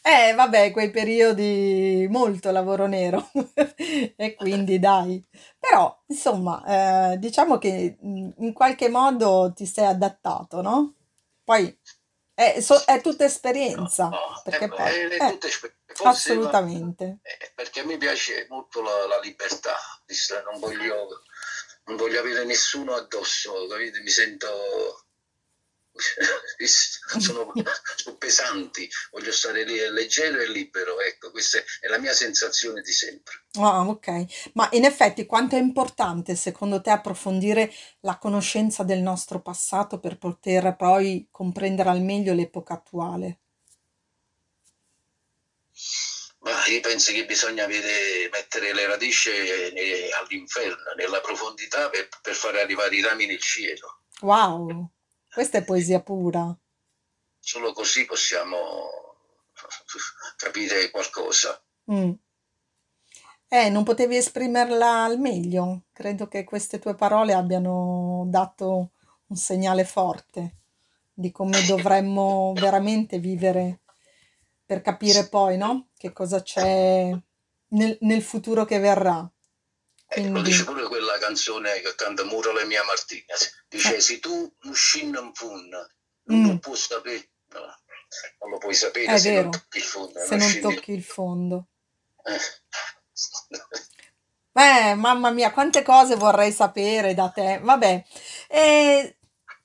Eh, 0.02 0.34
vabbè, 0.34 0.72
quei 0.72 0.90
periodi 0.92 2.08
molto 2.10 2.52
lavoro 2.52 2.88
nero 2.88 3.30
e 4.16 4.36
quindi 4.36 4.80
dai. 4.80 5.24
Però, 5.60 6.04
insomma, 6.08 7.12
eh, 7.14 7.18
diciamo 7.18 7.58
che 7.58 7.98
mm, 8.04 8.30
in 8.40 8.54
qualche 8.54 8.90
modo 8.90 9.52
ti 9.56 9.66
sei 9.66 9.86
adattato, 9.86 10.62
no? 10.62 10.96
Poi 11.44 11.78
è, 12.34 12.60
so- 12.62 12.84
è 12.86 13.02
tutta 13.02 13.24
No, 13.24 13.30
esperienza, 13.30 14.10
no, 14.10 14.18
eh, 14.18 14.42
perché 14.50 14.68
beh, 14.68 14.76
poi... 14.76 14.86
è, 14.88 15.08
è 15.08 15.26
Eh, 15.28 15.32
tutta 15.32 15.48
esper- 15.48 15.76
forse 15.86 16.04
ma- 16.04 16.10
assolutamente. 16.10 17.20
eh, 17.22 17.52
perché 17.54 17.82
a 17.82 17.86
me 17.86 17.98
piace 17.98 18.48
molto 18.50 18.82
la, 18.82 19.06
la 19.08 19.20
libertà, 19.20 19.76
non 20.50 20.60
voglio, 20.60 21.22
non 21.92 21.98
voglio 21.98 22.20
avere 22.22 22.46
nessuno 22.46 22.94
addosso, 22.94 23.68
capite? 23.68 24.00
Mi 24.00 24.10
sento 24.10 24.48
sono, 27.20 27.52
sono 27.96 28.16
pesanti, 28.16 28.90
voglio 29.12 29.34
stare 29.34 29.66
lì 29.66 29.78
leggero 29.90 30.40
e 30.40 30.50
libero, 30.50 31.02
ecco, 31.02 31.32
questa 31.32 31.60
è 31.82 31.88
la 31.88 32.00
mia 32.00 32.14
sensazione 32.14 32.82
di 32.82 32.94
sempre. 32.94 33.44
Ah, 33.60 33.86
ok. 33.86 34.52
Ma 34.54 34.70
in 34.72 34.86
effetti 34.86 35.26
quanto 35.26 35.58
è 35.58 35.60
importante 35.60 36.36
secondo 36.36 36.80
te 36.80 36.92
approfondire 36.92 37.72
la 38.02 38.18
conoscenza 38.18 38.84
del 38.84 39.02
nostro 39.02 39.42
passato 39.42 40.00
per 40.00 40.18
poter 40.18 40.76
poi 40.78 41.28
comprendere 41.30 41.90
al 41.90 42.02
meglio 42.02 42.34
l'epoca 42.34 42.76
attuale? 42.76 43.40
Ma 46.42 46.66
io 46.68 46.80
penso 46.82 47.12
che 47.12 47.26
bisogna 47.26 47.68
vedere- 47.68 48.30
mettere 48.32 48.74
le 48.74 48.88
radici 48.88 49.30
eh, 49.30 50.10
all'inferno, 50.20 50.94
nella 50.96 51.20
profondità, 51.20 51.90
per, 51.90 52.10
per 52.22 52.34
far 52.34 52.56
arrivare 52.56 52.96
i 52.96 53.02
rami 53.02 53.28
nel 53.28 53.40
cielo. 53.40 54.00
Wow, 54.22 54.90
questa 55.32 55.60
è 55.60 55.64
poesia 55.64 56.02
pura. 56.02 56.56
Solo 57.40 57.74
così 57.74 58.06
possiamo 58.06 59.16
capire 60.38 60.90
qualcosa. 60.90 61.62
Mm. 61.92 62.12
Eh, 63.48 63.70
non 63.70 63.84
potevi 63.84 64.16
esprimerla 64.16 65.04
al 65.04 65.20
meglio. 65.20 65.84
Credo 65.92 66.28
che 66.28 66.44
queste 66.44 66.80
tue 66.80 66.96
parole 66.96 67.34
abbiano 67.34 68.24
dato 68.28 68.92
un 69.28 69.36
segnale 69.36 69.84
forte 69.84 70.56
di 71.14 71.32
come 71.32 71.62
dovremmo 71.68 72.54
veramente 72.56 73.20
vivere 73.20 73.82
per 74.72 74.82
capire 74.82 75.28
poi, 75.28 75.58
no? 75.58 75.90
Che 75.98 76.14
cosa 76.14 76.42
c'è 76.42 77.12
nel, 77.72 77.98
nel 78.00 78.22
futuro 78.22 78.64
che 78.64 78.80
verrà. 78.80 79.30
Eh, 80.08 80.30
lo 80.30 80.42
dice 80.42 80.64
pure 80.64 80.88
quella 80.88 81.18
canzone 81.18 81.82
che 81.82 81.94
canta 81.96 82.24
Murale 82.24 82.64
Mia 82.64 82.82
Martinez. 82.86 83.66
Dice, 83.68 83.98
Eh. 83.98 84.00
se 84.00 84.20
tu 84.20 84.50
non 84.62 84.74
scendi 84.74 85.18
in 85.20 85.32
fondo, 85.34 85.90
non 86.28 86.40
Mm. 86.40 86.48
lo 86.48 86.58
puoi 86.60 86.78
sapere. 86.78 87.30
No, 87.50 87.60
non 88.40 88.50
lo 88.52 88.58
puoi 88.60 88.74
sapere 88.74 89.08
È 89.14 89.18
se 89.18 89.30
vero. 89.32 89.42
non 89.42 89.52
tocchi 89.52 89.78
il 89.78 89.84
fondo. 89.84 90.20
Se 90.20 90.36
non 90.38 90.48
scendi- 90.48 90.74
tocchi 90.76 90.92
il 90.94 91.04
fondo. 91.04 91.68
Eh. 92.24 92.40
Eh, 94.54 94.94
mamma 94.96 95.32
mia, 95.32 95.52
quante 95.52 95.82
cose 95.84 96.16
vorrei 96.16 96.54
sapere 96.54 97.14
da 97.14 97.28
te. 97.30 97.60
Vabbè, 97.62 98.06
Eh, 98.48 99.18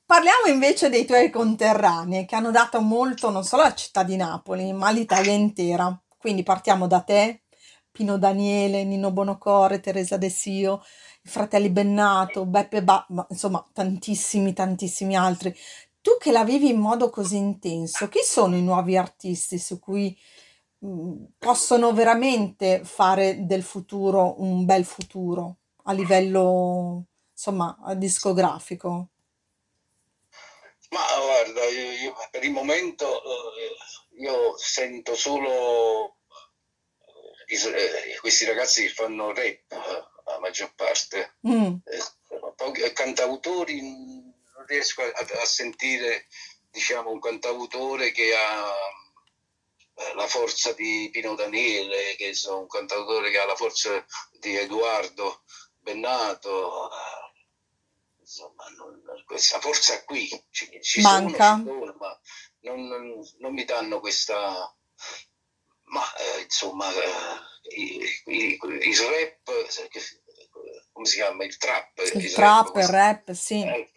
parliamo 0.07 0.47
invece 0.47 0.89
dei 0.89 1.05
tuoi 1.05 1.31
conterranei 1.31 2.25
che 2.27 2.37
hanno 2.37 2.51
dato 2.51 2.81
molto 2.81 3.31
non 3.31 3.45
solo 3.45 3.63
alla 3.63 3.75
città 3.75 4.03
di 4.05 4.17
Napoli, 4.17 4.73
ma 4.73 4.89
all'Italia 4.89 5.33
intera. 5.33 6.01
Quindi 6.17 6.43
partiamo 6.43 6.87
da 6.87 7.01
te, 7.01 7.43
Pino 7.91 8.17
Daniele, 8.19 8.85
Nino 8.85 9.11
Bonocore, 9.13 9.81
Teresa 9.81 10.17
De 10.17 10.29
Sio, 10.31 10.83
i 11.23 11.29
fratelli 11.29 11.71
Bennato, 11.71 12.47
Beppe 12.47 12.83
Ba, 12.83 13.05
ma, 13.11 13.27
insomma, 13.31 13.65
tantissimi, 13.73 14.53
tantissimi 14.53 15.17
altri. 15.17 15.55
Tu 16.01 16.13
che 16.19 16.31
la 16.33 16.45
vivi 16.45 16.69
in 16.71 16.79
modo 16.79 17.11
così 17.11 17.37
intenso, 17.37 18.09
chi 18.09 18.21
sono 18.23 18.57
i 18.57 18.63
nuovi 18.63 18.97
artisti 18.97 19.59
su 19.59 19.79
cui 19.81 20.17
mh, 20.79 21.25
possono 21.39 21.93
veramente 21.93 22.83
fare 22.85 23.45
del 23.47 23.63
futuro 23.63 24.41
un 24.43 24.65
bel 24.65 24.85
futuro 24.85 25.57
a 25.85 25.93
livello, 25.93 27.07
insomma, 27.33 27.77
discografico? 27.97 29.09
Guarda, 31.37 31.65
io, 31.67 31.91
io 31.91 32.15
per 32.31 32.45
il 32.45 32.51
momento 32.51 33.23
eh, 33.57 33.77
io 34.23 34.57
sento 34.57 35.15
solo 35.15 36.17
eh, 37.47 37.55
eh, 37.55 38.19
questi 38.21 38.47
ragazzi 38.47 38.85
che 38.85 38.89
fanno 38.89 39.35
rap, 39.35 39.71
la 40.25 40.39
maggior 40.41 40.75
parte. 40.75 41.37
Mm, 41.47 41.75
pochi- 42.57 42.91
cantautori 42.95 43.83
mm, 43.83 44.31
non 44.55 44.67
riesco 44.67 45.03
a, 45.03 45.13
a 45.13 45.45
sentire 45.45 46.27
diciamo 46.71 47.11
un 47.11 47.21
cantautore 47.21 48.13
che 48.13 48.35
ha 48.35 48.73
la 50.15 50.27
forza 50.27 50.73
di 50.73 51.11
Pino 51.13 51.35
Daniele 51.35 52.17
che 52.17 52.33
sono 52.33 52.61
un 52.61 52.67
cantautore 52.67 53.31
che 53.31 53.39
ha 53.39 53.45
la 53.45 53.57
forza 53.57 54.03
di 54.39 54.57
Edoardo 54.57 55.43
Bennato 55.81 56.89
insomma 58.27 58.69
non- 58.77 59.23
questa 59.25 59.61
forza 59.61 60.03
qui 60.05 60.29
ci, 60.51 60.69
ci 60.83 61.01
Manca. 61.01 61.57
sono, 61.57 61.65
sono, 61.79 61.97
ma 62.01 62.21
non, 62.63 62.87
non- 62.87 63.29
non 63.39 63.53
mi 63.53 63.65
danno 63.65 64.01
questa 64.01 64.75
ma 65.85 66.03
eh, 66.17 66.43
insomma 66.43 66.91
eh, 66.93 67.77
i, 67.77 68.19
il 68.27 68.97
rap 68.99 69.67
che- 69.89 70.23
come 70.93 71.07
si 71.07 71.15
chiama 71.17 71.45
il 71.45 71.57
trap 71.57 71.99
il 71.99 72.25
il 72.25 72.33
trap, 72.33 72.67
il 72.67 72.73
questo- 72.73 72.93
rap, 72.93 73.31
sì. 73.33 73.63
eh, 73.63 73.91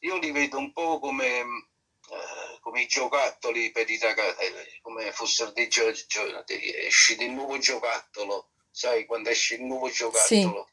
io 0.00 0.16
li 0.18 0.30
vedo 0.30 0.56
un 0.56 0.72
po' 0.72 0.98
come, 0.98 1.38
eh, 1.40 2.58
come 2.60 2.82
i 2.82 2.86
giocattoli 2.86 3.70
per 3.70 3.90
i 3.90 3.98
ragazzi, 3.98 4.40
eh, 4.44 4.78
come 4.80 5.12
fossero 5.12 5.50
dei 5.50 5.68
gio- 5.68 5.90
gio- 5.92 6.44
esce 6.46 7.16
del 7.16 7.30
nuovo 7.30 7.58
giocattolo, 7.58 8.52
sai 8.70 9.04
quando 9.04 9.28
esce 9.30 9.56
il 9.56 9.64
nuovo 9.64 9.90
giocattolo? 9.90 10.70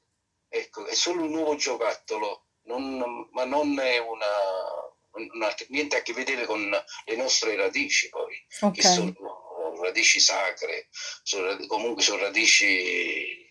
Ecco, 0.48 0.86
è 0.86 0.94
solo 0.94 1.24
un 1.24 1.32
nuovo 1.32 1.56
giocattolo, 1.56 2.46
non- 2.78 3.30
ma 3.32 3.44
non 3.46 3.80
è 3.80 3.98
una, 4.00 4.26
una- 5.12 5.56
niente 5.70 5.98
a 5.98 6.02
che 6.02 6.14
vedere 6.14 6.46
con 6.46 6.70
le 7.06 7.16
nostre 7.16 7.56
radici 7.56 8.10
poi, 8.10 8.46
che 8.48 8.66
Ok, 8.66 8.82
sono 8.82 9.80
radici 9.82 10.20
sacre, 10.20 10.88
sono 11.24 11.58
comunque 11.68 12.04
sono 12.04 12.22
radici 12.22 13.50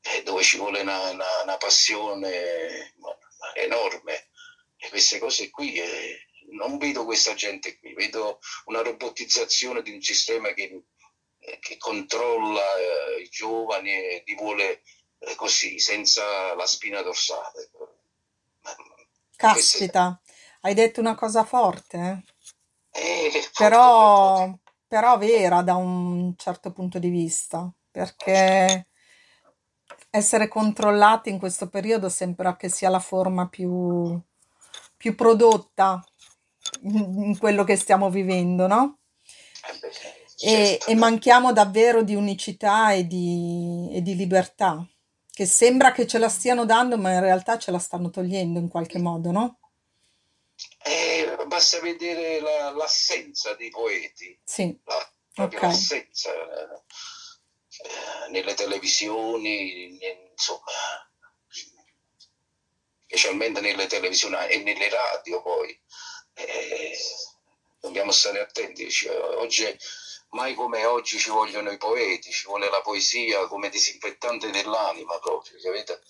eh, 0.00 0.22
dove 0.24 0.42
ci 0.42 0.56
vuole 0.56 0.80
una, 0.80 1.10
una- 1.10 1.42
una 1.42 1.56
passione 1.56 2.94
enorme. 3.54 4.28
E 4.76 4.88
queste 4.88 5.18
cose 5.18 5.50
qui, 5.50 5.74
eh, 5.74 6.26
non 6.52 6.78
vedo 6.78 7.04
questa 7.04 7.34
gente 7.34 7.78
qui, 7.78 7.94
vedo 7.94 8.38
una 8.66 8.80
robotizzazione 8.80 9.82
di 9.82 9.90
un 9.92 10.00
sistema 10.00 10.52
che, 10.54 10.82
eh, 11.40 11.58
che 11.58 11.76
controlla 11.76 12.62
eh, 12.76 13.20
i 13.22 13.28
giovani 13.28 13.90
e 13.90 14.22
li 14.24 14.34
vuole 14.34 14.82
eh, 15.18 15.34
così, 15.34 15.78
senza 15.80 16.54
la 16.54 16.66
spina 16.66 17.02
dorsale. 17.02 17.70
Caspita, 19.38 20.20
hai 20.62 20.74
detto 20.74 21.00
una 21.00 21.14
cosa 21.14 21.44
forte, 21.44 21.96
eh? 21.98 22.24
eh, 22.92 23.30
forte, 23.52 23.52
Però, 23.54 24.58
però 24.86 25.18
vera 25.18 25.62
da 25.62 25.76
un 25.76 26.34
certo 26.36 26.72
punto 26.72 26.98
di 26.98 27.08
vista, 27.08 27.72
perché 27.90 28.88
essere 30.10 30.48
controllati 30.48 31.30
in 31.30 31.38
questo 31.38 31.68
periodo 31.68 32.08
sembra 32.08 32.56
che 32.56 32.68
sia 32.68 32.88
la 32.88 32.98
forma 33.00 33.48
più, 33.48 34.20
più 34.96 35.14
prodotta 35.14 36.02
in, 36.82 37.22
in 37.24 37.38
quello 37.38 37.64
che 37.64 37.76
stiamo 37.76 38.10
vivendo, 38.10 38.66
no? 38.66 38.98
eh, 39.68 39.78
beh, 39.80 39.92
E, 40.40 40.78
certo. 40.78 40.90
e 40.90 40.94
manchiamo 40.94 41.52
davvero 41.52 42.02
di 42.02 42.14
unicità 42.14 42.92
e 42.92 43.06
di, 43.06 43.88
e 43.92 44.02
di 44.02 44.14
libertà, 44.16 44.84
che 45.38 45.46
sembra 45.46 45.92
che 45.92 46.04
ce 46.04 46.18
la 46.18 46.28
stiano 46.28 46.64
dando, 46.64 46.98
ma 46.98 47.12
in 47.12 47.20
realtà 47.20 47.58
ce 47.58 47.70
la 47.70 47.78
stanno 47.78 48.10
togliendo 48.10 48.58
in 48.58 48.66
qualche 48.66 48.98
modo, 48.98 49.30
no? 49.30 49.60
Eh, 50.82 51.36
basta 51.46 51.78
vedere 51.78 52.40
la- 52.40 52.72
l'assenza 52.72 53.54
dei 53.54 53.70
poeti. 53.70 54.36
Sì, 54.42 54.76
la- 54.84 55.12
proprio 55.32 55.60
ok. 55.60 55.66
l'assenza 55.66 56.32
eh, 56.32 58.30
nelle 58.30 58.54
televisioni, 58.54 59.96
insomma, 60.32 60.72
specialmente 63.06 63.60
nelle 63.60 63.86
televisioni 63.86 64.34
e 64.48 64.58
nelle 64.64 64.88
radio 64.88 65.40
poi. 65.40 65.80
Eh, 66.34 66.98
dobbiamo 67.78 68.10
stare 68.10 68.40
attenti. 68.40 68.90
Ci- 68.90 69.06
Oggi, 69.06 69.64
mai 70.30 70.54
come 70.54 70.84
oggi 70.84 71.18
ci 71.18 71.30
vogliono 71.30 71.70
i 71.70 71.78
poeti, 71.78 72.30
ci 72.30 72.46
vuole 72.46 72.68
la 72.68 72.80
poesia 72.80 73.46
come 73.46 73.68
disinfettante 73.70 74.50
dell'anima 74.50 75.18
proprio, 75.18 75.58
capite? 75.60 76.00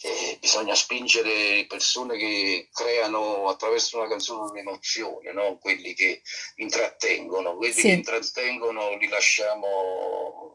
E 0.00 0.36
bisogna 0.40 0.76
spingere 0.76 1.66
persone 1.66 2.16
che 2.16 2.68
creano 2.72 3.48
attraverso 3.48 3.98
una 3.98 4.06
canzone 4.08 4.48
un'emozione, 4.50 5.32
no? 5.32 5.58
quelli 5.58 5.92
che 5.94 6.22
intrattengono, 6.56 7.56
quelli 7.56 7.72
Sì. 7.72 7.82
che 7.82 7.88
intrattengono 7.88 8.96
li 8.96 9.08
lasciamo 9.08 10.52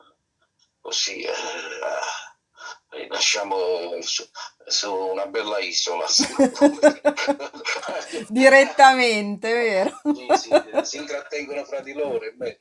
così, 0.79 1.23
eh, 1.23 1.33
li 2.93 3.07
lasciamo 3.07 3.55
su, 4.01 4.23
su 4.65 4.93
una 4.93 5.25
bella 5.27 5.59
isola. 5.59 6.05
Direttamente, 8.29 9.53
vero? 9.53 10.01
Sì, 10.13 10.27
sì, 10.37 10.49
si 10.83 10.97
intrattengono 10.97 11.63
fra 11.65 11.81
di 11.81 11.93
loro. 11.93 12.21
è 12.21 12.31
bello. 12.31 12.59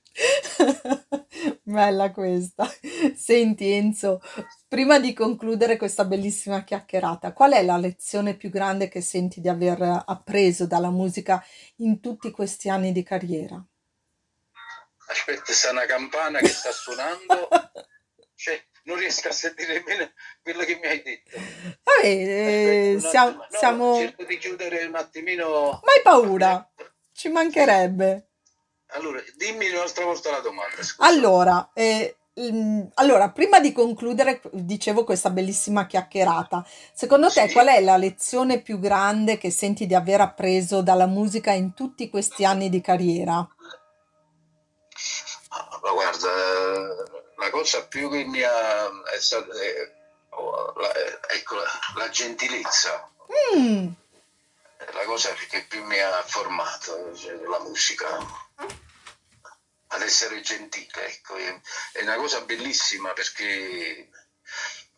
Bella 1.63 2.11
questa. 2.11 2.69
Senti 3.15 3.71
Enzo, 3.71 4.21
prima 4.69 4.99
di 4.99 5.13
concludere 5.13 5.77
questa 5.77 6.05
bellissima 6.05 6.65
chiacchierata, 6.65 7.33
qual 7.33 7.53
è 7.53 7.63
la 7.63 7.77
lezione 7.77 8.37
più 8.37 8.51
grande 8.51 8.89
che 8.89 9.01
senti 9.01 9.41
di 9.41 9.49
aver 9.49 10.05
appreso 10.07 10.67
dalla 10.67 10.91
musica 10.91 11.45
in 11.77 12.01
tutti 12.01 12.31
questi 12.31 12.69
anni 12.69 12.93
di 12.93 13.03
carriera? 13.03 13.63
Aspetta, 15.07 15.53
sta 15.53 15.71
una 15.71 15.85
campana 15.85 16.39
che 16.39 16.49
sta 16.49 16.73
suonando, 16.73 17.49
cioè, 18.35 18.61
non 18.85 18.97
riesco 18.97 19.29
a 19.29 19.33
sentire 19.33 19.75
nemmeno 19.75 20.11
quello 20.43 20.65
che 20.65 20.79
mi 20.81 20.87
hai 20.87 21.03
detto. 21.03 21.39
Aspetta 22.03 22.95
un 22.95 23.01
siamo, 23.01 23.31
no, 23.31 23.47
siamo... 23.51 23.97
cerco 23.97 24.25
di 24.25 24.39
chiudere 24.39 24.85
un 24.85 24.97
attimino. 24.97 25.81
Ma 25.83 25.93
hai 25.93 26.03
paura? 26.03 26.71
Ci 27.13 27.29
mancherebbe. 27.29 28.29
Allora, 28.95 29.23
dimmi 29.37 29.71
un'altra 29.71 30.05
volta 30.05 30.31
la 30.31 30.41
domanda. 30.41 30.83
Scusa. 30.83 31.09
Allora, 31.09 31.71
eh, 31.73 32.17
allora, 32.95 33.31
prima 33.31 33.61
di 33.61 33.73
concludere, 33.73 34.41
dicevo 34.53 35.05
questa 35.05 35.31
bellissima 35.31 35.87
chiacchierata, 35.87 36.67
secondo 36.95 37.31
te 37.31 37.47
Sì. 37.47 37.53
qual 37.53 37.69
è 37.69 37.81
la 37.81 37.97
lezione 37.97 38.61
più 38.61 38.79
grande 38.79 39.37
che 39.37 39.51
senti 39.51 39.87
di 39.87 39.95
aver 39.95 40.23
appreso 40.23 40.83
dalla 40.83 41.07
musica 41.07 41.53
in 41.53 41.75
tutti 41.75 42.09
questi 42.09 42.45
anni 42.45 42.71
di 42.71 42.81
carriera? 42.81 43.47
Ah, 45.49 45.81
ma 45.83 45.91
guarda, 45.91 47.22
la 47.43 47.51
cosa 47.51 47.85
più 47.87 48.09
che 48.11 48.25
mi 48.25 48.43
ha 48.43 48.87
è 49.13 49.19
stata, 49.21 49.53
è- 49.61 49.93
oh, 50.31 50.73
la, 50.77 50.93
ecco, 51.29 51.57
la, 51.57 51.71
la 51.97 52.09
gentilezza, 52.09 53.07
Mm, 53.57 53.89
la 54.93 55.05
cosa 55.05 55.33
che 55.49 55.65
più 55.67 55.83
mi 55.85 55.99
ha 55.99 56.23
formato, 56.23 57.17
cioè, 57.17 57.35
la 57.49 57.61
musica, 57.61 58.19
ad 59.89 60.03
essere 60.03 60.41
gentile, 60.43 61.07
ecco, 61.07 61.37
è, 61.37 61.61
è 61.93 62.03
una 62.03 62.17
cosa 62.17 62.41
bellissima 62.43 63.13
perché 63.13 64.09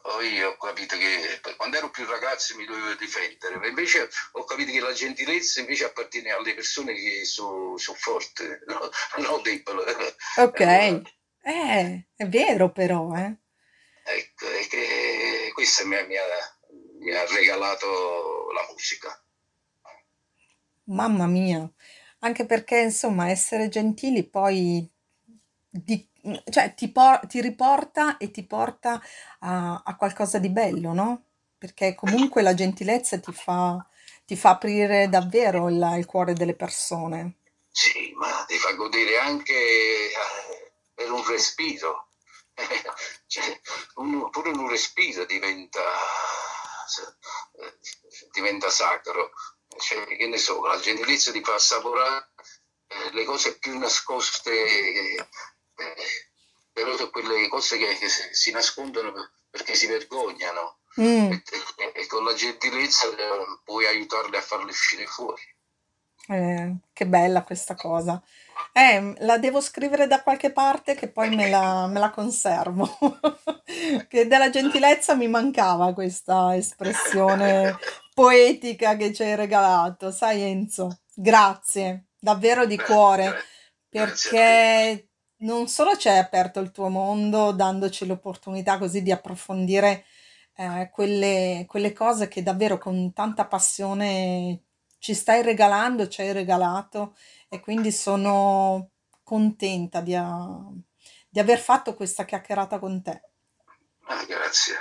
poi 0.02 0.42
ho 0.42 0.56
capito 0.56 0.96
che 0.96 1.40
quando 1.56 1.76
ero 1.76 1.90
più 1.90 2.04
ragazzo 2.06 2.56
mi 2.56 2.66
dovevo 2.66 2.94
difendere, 2.94 3.56
ma 3.56 3.66
invece 3.66 4.10
ho 4.32 4.44
capito 4.44 4.70
che 4.72 4.80
la 4.80 4.92
gentilezza 4.92 5.60
invece 5.60 5.84
appartiene 5.84 6.30
alle 6.30 6.54
persone 6.54 6.94
che 6.94 7.24
sono 7.24 7.78
so 7.78 7.94
forti, 7.94 8.44
no, 8.66 8.90
non 9.18 9.42
debole. 9.42 10.16
Ok, 10.36 10.60
eh, 10.60 11.02
è 12.16 12.26
vero 12.28 12.72
però, 12.72 13.14
eh. 13.14 13.36
Ecco, 14.06 14.46
è 14.48 14.66
che 14.68 15.50
questo 15.52 15.86
mi, 15.86 15.96
mi, 16.06 16.16
ha, 16.16 16.22
mi 17.00 17.12
ha 17.14 17.24
regalato 17.26 18.50
la 18.52 18.66
musica. 18.70 19.22
Mamma 20.86 21.26
mia, 21.26 21.68
anche 22.20 22.46
perché 22.46 22.78
insomma 22.80 23.28
essere 23.30 23.68
gentili 23.68 24.24
poi 24.24 24.88
di- 25.68 26.06
cioè, 26.50 26.74
ti, 26.74 26.90
por- 26.90 27.26
ti 27.26 27.40
riporta 27.40 28.16
e 28.18 28.30
ti 28.30 28.44
porta 28.46 29.00
a, 29.40 29.82
a 29.84 29.96
qualcosa 29.96 30.38
di 30.38 30.50
bello, 30.50 30.92
no? 30.92 31.24
Perché 31.58 31.94
comunque 31.94 32.42
la 32.42 32.54
gentilezza 32.54 33.18
ti 33.18 33.32
fa, 33.32 33.84
ti 34.24 34.36
fa 34.36 34.50
aprire 34.50 35.08
davvero 35.08 35.68
il, 35.68 35.94
il 35.98 36.06
cuore 36.06 36.32
delle 36.34 36.54
persone. 36.54 37.36
Sì, 37.70 38.12
ma 38.16 38.44
ti 38.46 38.56
fa 38.56 38.72
godere 38.72 39.18
anche 39.18 39.52
per 40.94 41.10
un 41.10 41.24
respiro. 41.26 42.08
Cioè, 43.26 43.60
un- 43.96 44.30
pure 44.30 44.50
un 44.50 44.68
respiro 44.68 45.24
diventa, 45.24 45.82
eh, 47.60 47.78
diventa 48.32 48.70
sacro. 48.70 49.32
Cioè, 49.76 50.06
che 50.16 50.26
ne 50.28 50.38
so, 50.38 50.64
la 50.64 50.78
gentilezza 50.78 51.32
ti 51.32 51.42
fa 51.42 51.54
assaporare 51.54 52.30
eh, 52.86 53.10
le 53.12 53.24
cose 53.24 53.58
più 53.58 53.76
nascoste, 53.78 54.52
eh, 54.52 55.28
eh, 55.76 56.30
però 56.72 56.96
sono 56.96 57.10
quelle 57.10 57.48
cose 57.48 57.76
che, 57.78 57.96
che 57.98 58.08
si 58.08 58.50
nascondono 58.52 59.12
per- 59.12 59.32
perché 59.50 59.74
si 59.74 59.86
vergognano 59.86 60.78
Mm, 61.00 61.32
e, 61.32 61.42
e- 61.76 61.92
e 61.92 62.06
con 62.06 62.22
la 62.24 62.34
gentilezza 62.34 63.08
eh, 63.08 63.60
puoi 63.64 63.84
aiutarle 63.86 64.36
a 64.38 64.40
farle 64.42 64.70
uscire 64.70 65.06
fuori. 65.08 65.42
Eh, 66.28 66.76
che 66.92 67.06
bella 67.06 67.42
questa 67.42 67.74
cosa. 67.74 68.22
Eh, 68.72 69.14
la 69.18 69.38
devo 69.38 69.60
scrivere 69.60 70.06
da 70.06 70.22
qualche 70.22 70.50
parte 70.52 70.94
che 70.94 71.08
poi 71.08 71.34
me 71.34 71.48
la, 71.48 71.86
me 71.86 72.00
la 72.00 72.10
conservo. 72.10 72.88
Che 74.08 74.26
della 74.26 74.50
gentilezza 74.50 75.14
mi 75.14 75.26
mancava 75.26 75.92
questa 75.94 76.54
espressione 76.54 77.76
poetica 78.14 78.96
che 78.96 79.12
ci 79.12 79.22
hai 79.22 79.34
regalato. 79.34 80.10
Sai, 80.10 80.42
Enzo, 80.42 81.00
grazie, 81.14 82.06
davvero 82.18 82.66
di 82.66 82.78
cuore, 82.78 83.32
perché 83.88 85.08
non 85.38 85.66
solo 85.68 85.96
ci 85.96 86.08
hai 86.08 86.18
aperto 86.18 86.60
il 86.60 86.70
tuo 86.70 86.88
mondo, 86.88 87.52
dandoci 87.52 88.06
l'opportunità 88.06 88.78
così 88.78 89.02
di 89.02 89.12
approfondire 89.12 90.04
eh, 90.56 90.90
quelle, 90.92 91.64
quelle 91.66 91.92
cose 91.92 92.28
che 92.28 92.42
davvero 92.42 92.78
con 92.78 93.12
tanta 93.12 93.46
passione 93.46 94.62
ci 95.04 95.14
stai 95.14 95.42
regalando, 95.42 96.08
ci 96.08 96.22
hai 96.22 96.32
regalato, 96.32 97.14
e 97.50 97.60
quindi 97.60 97.92
sono 97.92 98.90
contenta 99.22 100.00
di, 100.00 100.14
a- 100.14 100.72
di 101.28 101.38
aver 101.40 101.58
fatto 101.58 101.94
questa 101.94 102.24
chiacchierata 102.24 102.78
con 102.78 103.02
te. 103.02 103.22
Ah, 104.06 104.24
grazie. 104.24 104.76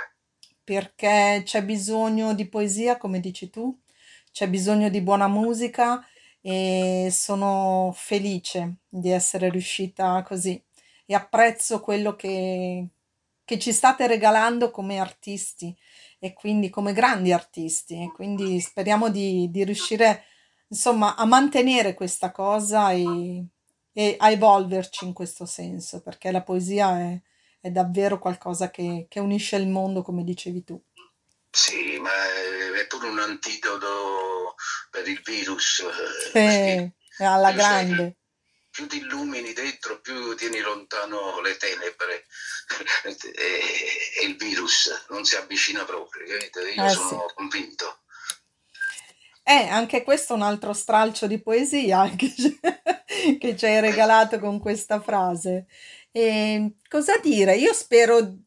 perché 0.62 1.42
c'è 1.44 1.62
bisogno 1.64 2.34
di 2.34 2.48
poesia, 2.48 2.96
come 2.96 3.20
dici 3.20 3.50
tu, 3.50 3.78
c'è 4.32 4.48
bisogno 4.48 4.88
di 4.88 5.00
buona 5.02 5.28
musica 5.28 6.04
e 6.40 7.08
sono 7.10 7.92
felice 7.94 8.76
di 8.88 9.10
essere 9.10 9.50
riuscita 9.50 10.22
così. 10.22 10.62
E 11.06 11.14
apprezzo 11.14 11.80
quello 11.80 12.16
che, 12.16 12.88
che 13.44 13.58
ci 13.58 13.72
state 13.72 14.06
regalando 14.06 14.70
come 14.70 14.98
artisti 14.98 15.76
e 16.24 16.32
quindi 16.32 16.70
come 16.70 16.92
grandi 16.92 17.32
artisti 17.32 18.02
e 18.02 18.12
quindi 18.12 18.60
speriamo 18.60 19.10
di, 19.10 19.50
di 19.50 19.64
riuscire 19.64 20.24
insomma 20.68 21.16
a 21.16 21.24
mantenere 21.24 21.94
questa 21.94 22.30
cosa 22.30 22.92
e, 22.92 23.44
e 23.92 24.14
a 24.18 24.30
evolverci 24.30 25.04
in 25.04 25.12
questo 25.12 25.44
senso 25.44 26.00
perché 26.00 26.30
la 26.30 26.42
poesia 26.42 26.98
è 26.98 27.20
è 27.64 27.70
davvero 27.70 28.18
qualcosa 28.18 28.70
che, 28.70 29.06
che 29.08 29.20
unisce 29.20 29.56
il 29.56 29.66
mondo, 29.66 30.02
come 30.02 30.22
dicevi 30.22 30.64
tu. 30.64 30.78
Sì, 31.50 31.98
ma 31.98 32.10
è, 32.10 32.86
pure 32.86 33.08
un 33.08 33.18
antidoto 33.20 34.54
per 34.90 35.08
il 35.08 35.18
virus, 35.24 35.82
eh, 36.34 36.92
Sì, 37.16 37.22
alla 37.24 37.52
tu 37.52 37.58
sai 37.58 37.86
grande. 37.86 38.16
Più 38.74 38.88
ti 38.88 38.96
illumini 38.96 39.52
dentro, 39.52 40.00
più 40.00 40.34
tieni 40.34 40.58
lontano 40.58 41.40
le 41.40 41.56
tenebre 41.56 42.26
e, 43.04 44.20
e 44.20 44.26
il 44.26 44.34
virus 44.36 45.04
non 45.10 45.24
si 45.24 45.36
avvicina 45.36 45.84
proprio? 45.84 46.26
Io 46.26 46.84
Eh 46.84 46.88
sì. 46.88 46.96
sono 46.96 47.30
convinto. 47.36 48.00
Eh, 49.44 49.68
anche 49.68 50.02
questo 50.02 50.32
è 50.32 50.36
un 50.36 50.42
altro 50.42 50.72
stralcio 50.72 51.28
di 51.28 51.40
poesia 51.40 52.10
che 52.16 52.34
ci, 52.34 52.58
che 53.38 53.56
ci 53.56 53.64
hai 53.64 53.78
regalato 53.80 54.40
con 54.40 54.58
questa 54.58 55.00
frase. 55.00 55.66
E 56.10 56.78
cosa 56.88 57.16
dire? 57.18 57.54
Io 57.54 57.72
spero, 57.72 58.38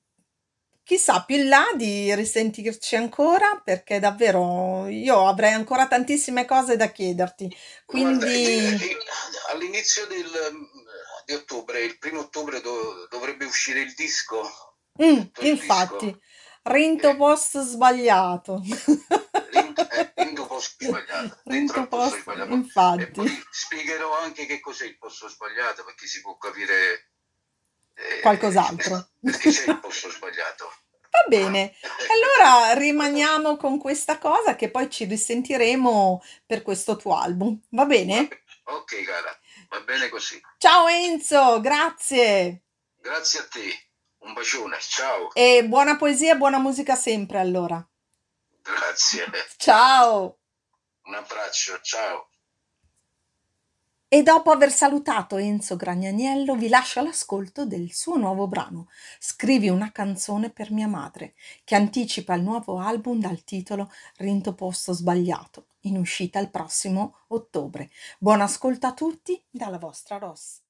chissà, 0.88 1.22
più 1.24 1.36
in 1.36 1.50
là 1.50 1.66
di 1.76 2.16
risentirci 2.16 2.96
ancora, 2.96 3.62
perché 3.62 4.00
davvero 4.00 4.88
io 4.88 5.28
avrei 5.28 5.52
ancora 5.52 5.86
tantissime 5.86 6.46
cose 6.46 6.78
da 6.78 6.88
chiederti. 6.90 7.54
Guarda, 7.86 8.26
Quindi, 8.26 8.46
eh, 8.46 8.98
all'inizio 9.52 10.06
del, 10.08 10.32
di 11.26 11.34
ottobre, 11.34 11.82
il 11.84 11.98
primo 11.98 12.22
ottobre 12.22 12.62
do- 12.62 13.06
dovrebbe 13.10 13.44
uscire 13.44 13.82
il 13.82 13.94
disco, 13.96 14.42
mm, 15.04 15.20
tutto 15.20 15.42
il 15.42 15.50
infatti, 15.50 16.06
disco. 16.06 16.22
rinto 16.64 17.10
Eh, 17.10 17.16
post 17.18 17.60
sbagliato. 17.60 18.62
Rinto, 19.52 19.90
eh, 19.90 20.14
rinto 20.16 20.46
posto 20.48 20.86
sbagliato, 20.86 21.42
dentro 21.44 21.54
Rinto 21.54 21.80
al 21.80 21.88
posto 21.90 22.16
post, 22.16 22.22
sbagliato. 22.22 22.54
E 22.54 22.56
infatti. 22.56 23.12
poi 23.12 23.44
spiegherò 23.52 24.18
anche 24.20 24.46
che 24.46 24.60
cos'è 24.62 24.86
il 24.86 24.98
posto 24.98 25.28
sbagliato 25.28 25.84
perché 25.84 26.08
si 26.08 26.22
può 26.22 26.38
capire 26.38 26.76
eh, 26.94 27.08
Qualcos'altro. 28.22 29.10
perché 29.22 29.52
c'è 29.52 29.70
il 29.72 29.80
posto 29.80 30.10
sbagliato. 30.10 30.72
Va 31.10 31.24
bene, 31.28 31.74
allora 32.12 32.74
rimaniamo 32.74 33.58
con 33.58 33.80
questa 33.80 34.18
cosa 34.18 34.56
che 34.56 34.70
poi 34.70 34.90
ci 34.90 35.06
risentiremo 35.06 36.24
per 36.46 36.62
questo 36.62 36.96
tuo 36.96 37.18
album. 37.18 37.60
Va 37.70 37.86
bene? 37.86 38.28
be- 38.28 38.42
Ok, 38.66 39.02
cara, 39.04 39.40
va 39.70 39.80
bene 39.82 40.10
così. 40.10 40.40
Ciao 40.58 40.88
Enzo, 40.88 41.62
grazie. 41.62 42.64
Grazie 43.02 43.40
a 43.40 43.48
te. 43.48 43.82
Un 44.20 44.34
bacione, 44.34 44.78
ciao. 44.80 45.34
E 45.34 45.64
buona 45.66 45.96
poesia 45.96 46.34
e 46.34 46.38
buona 46.38 46.60
musica 46.60 46.96
sempre 46.96 47.40
allora. 47.40 47.86
Grazie. 48.62 49.26
Ciao. 49.56 50.38
Un 51.04 51.14
abbraccio, 51.16 51.80
ciao. 51.82 52.30
E 54.10 54.24
dopo 54.24 54.52
aver 54.52 54.72
salutato 54.72 55.36
Enzo 55.36 55.76
Gragnaniello, 55.76 56.56
vi 56.56 56.70
lascio 56.70 57.02
all'ascolto 57.02 57.66
del 57.66 57.92
suo 57.92 58.16
nuovo 58.16 58.48
brano, 58.48 58.88
Scrivi 59.20 59.68
una 59.68 59.92
canzone 59.92 60.50
per 60.50 60.72
mia 60.72 60.88
madre, 60.88 61.34
che 61.66 61.76
anticipa 61.76 62.34
il 62.34 62.42
nuovo 62.42 62.80
album 62.80 63.20
dal 63.20 63.44
titolo 63.44 63.92
Rinto 64.20 64.54
posto 64.54 64.94
sbagliato, 64.94 65.66
in 65.82 65.98
uscita 65.98 66.40
il 66.40 66.50
prossimo 66.50 67.18
ottobre. 67.28 67.90
Buon 68.18 68.40
ascolto 68.40 68.88
a 68.88 68.94
tutti 68.94 69.44
dalla 69.50 69.78
vostra 69.78 70.18
Ross. 70.18 70.62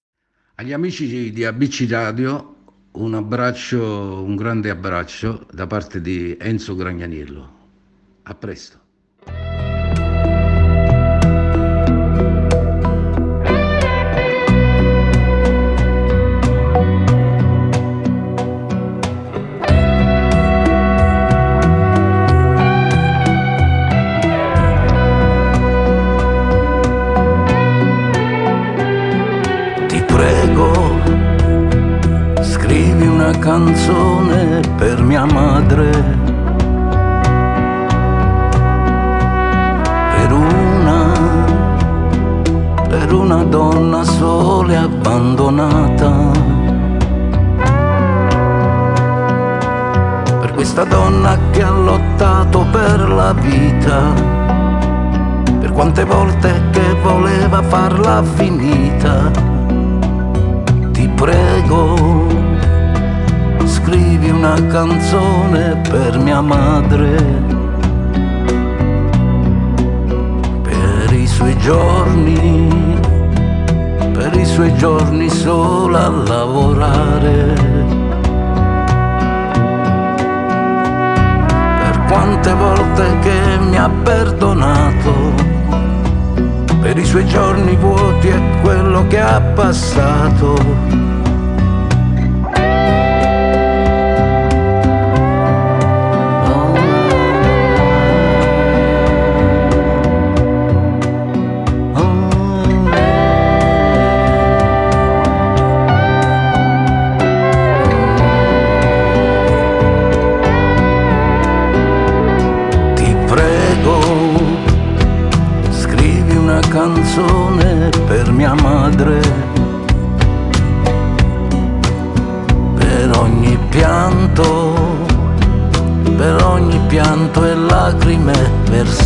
Agli 0.55 0.73
amici 0.73 1.31
di 1.31 1.45
ABC 1.45 1.85
Radio 1.87 2.55
un 2.93 3.13
abbraccio, 3.13 4.23
un 4.23 4.35
grande 4.35 4.71
abbraccio 4.71 5.45
da 5.51 5.67
parte 5.67 6.01
di 6.01 6.35
Enzo 6.39 6.73
Gragnaniello. 6.73 7.55
A 8.23 8.33
presto. 8.33 8.86
Canzone 33.57 34.61
per 34.77 35.01
mia 35.01 35.25
madre. 35.25 35.89
Per 40.13 40.31
una, 40.31 41.01
per 42.87 43.13
una 43.13 43.43
donna 43.45 44.03
sola 44.03 44.73
e 44.73 44.75
abbandonata. 44.75 46.11
Per 50.41 50.53
questa 50.53 50.83
donna 50.83 51.35
che 51.49 51.63
ha 51.63 51.71
lottato 51.71 52.63
per 52.71 53.09
la 53.09 53.33
vita 53.33 54.35
per 55.59 55.71
quante 55.71 56.03
volte 56.03 56.61
che 56.69 56.95
voleva 57.01 57.63
farla 57.63 58.21
finita. 58.21 59.31
Ti 60.91 61.07
prego, 61.09 62.06
scrivi 63.87 64.29
una 64.29 64.55
canzone 64.67 65.81
per 65.89 66.17
mia 66.19 66.41
madre, 66.41 67.15
per 70.61 71.13
i 71.13 71.25
suoi 71.25 71.57
giorni, 71.59 72.67
per 74.11 74.35
i 74.35 74.43
suoi 74.43 74.75
giorni 74.75 75.29
sola 75.29 76.07
a 76.07 76.09
lavorare. 76.09 77.53
Per 81.79 82.01
quante 82.09 82.53
volte 82.55 83.19
che 83.21 83.57
mi 83.69 83.77
ha 83.77 83.89
perdonato, 84.03 85.13
per 86.81 86.97
i 86.97 87.05
suoi 87.05 87.25
giorni 87.25 87.73
vuoti 87.77 88.27
e 88.27 88.41
quello 88.61 89.07
che 89.07 89.19
ha 89.21 89.39
passato 89.39 91.06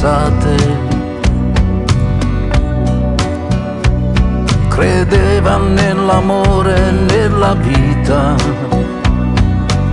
versate. 0.02 0.56
Credeva 4.70 5.58
nell'amore 5.58 6.76
e 6.76 6.92
nella 6.92 7.54
vita, 7.54 8.36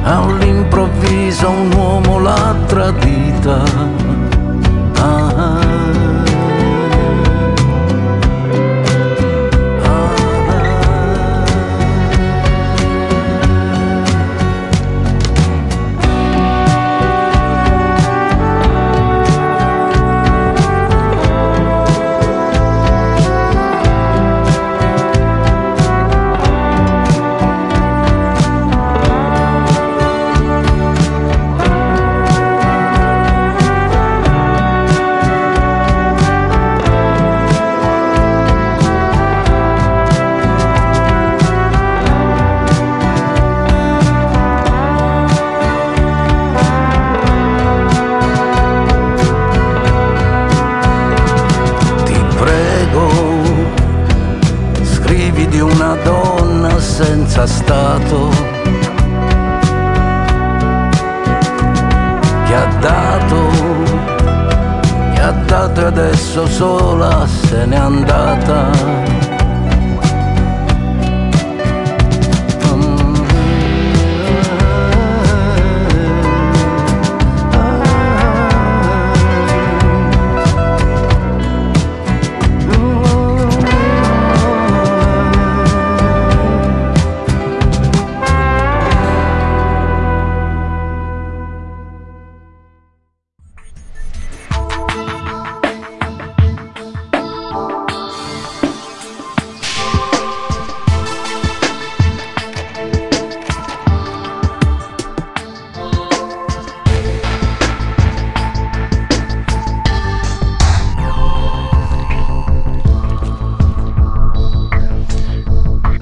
all'improvviso 0.05 1.51
un 1.51 1.73
uomo 1.75 2.19
l'ha 2.21 2.55
tradita. 2.67 4.08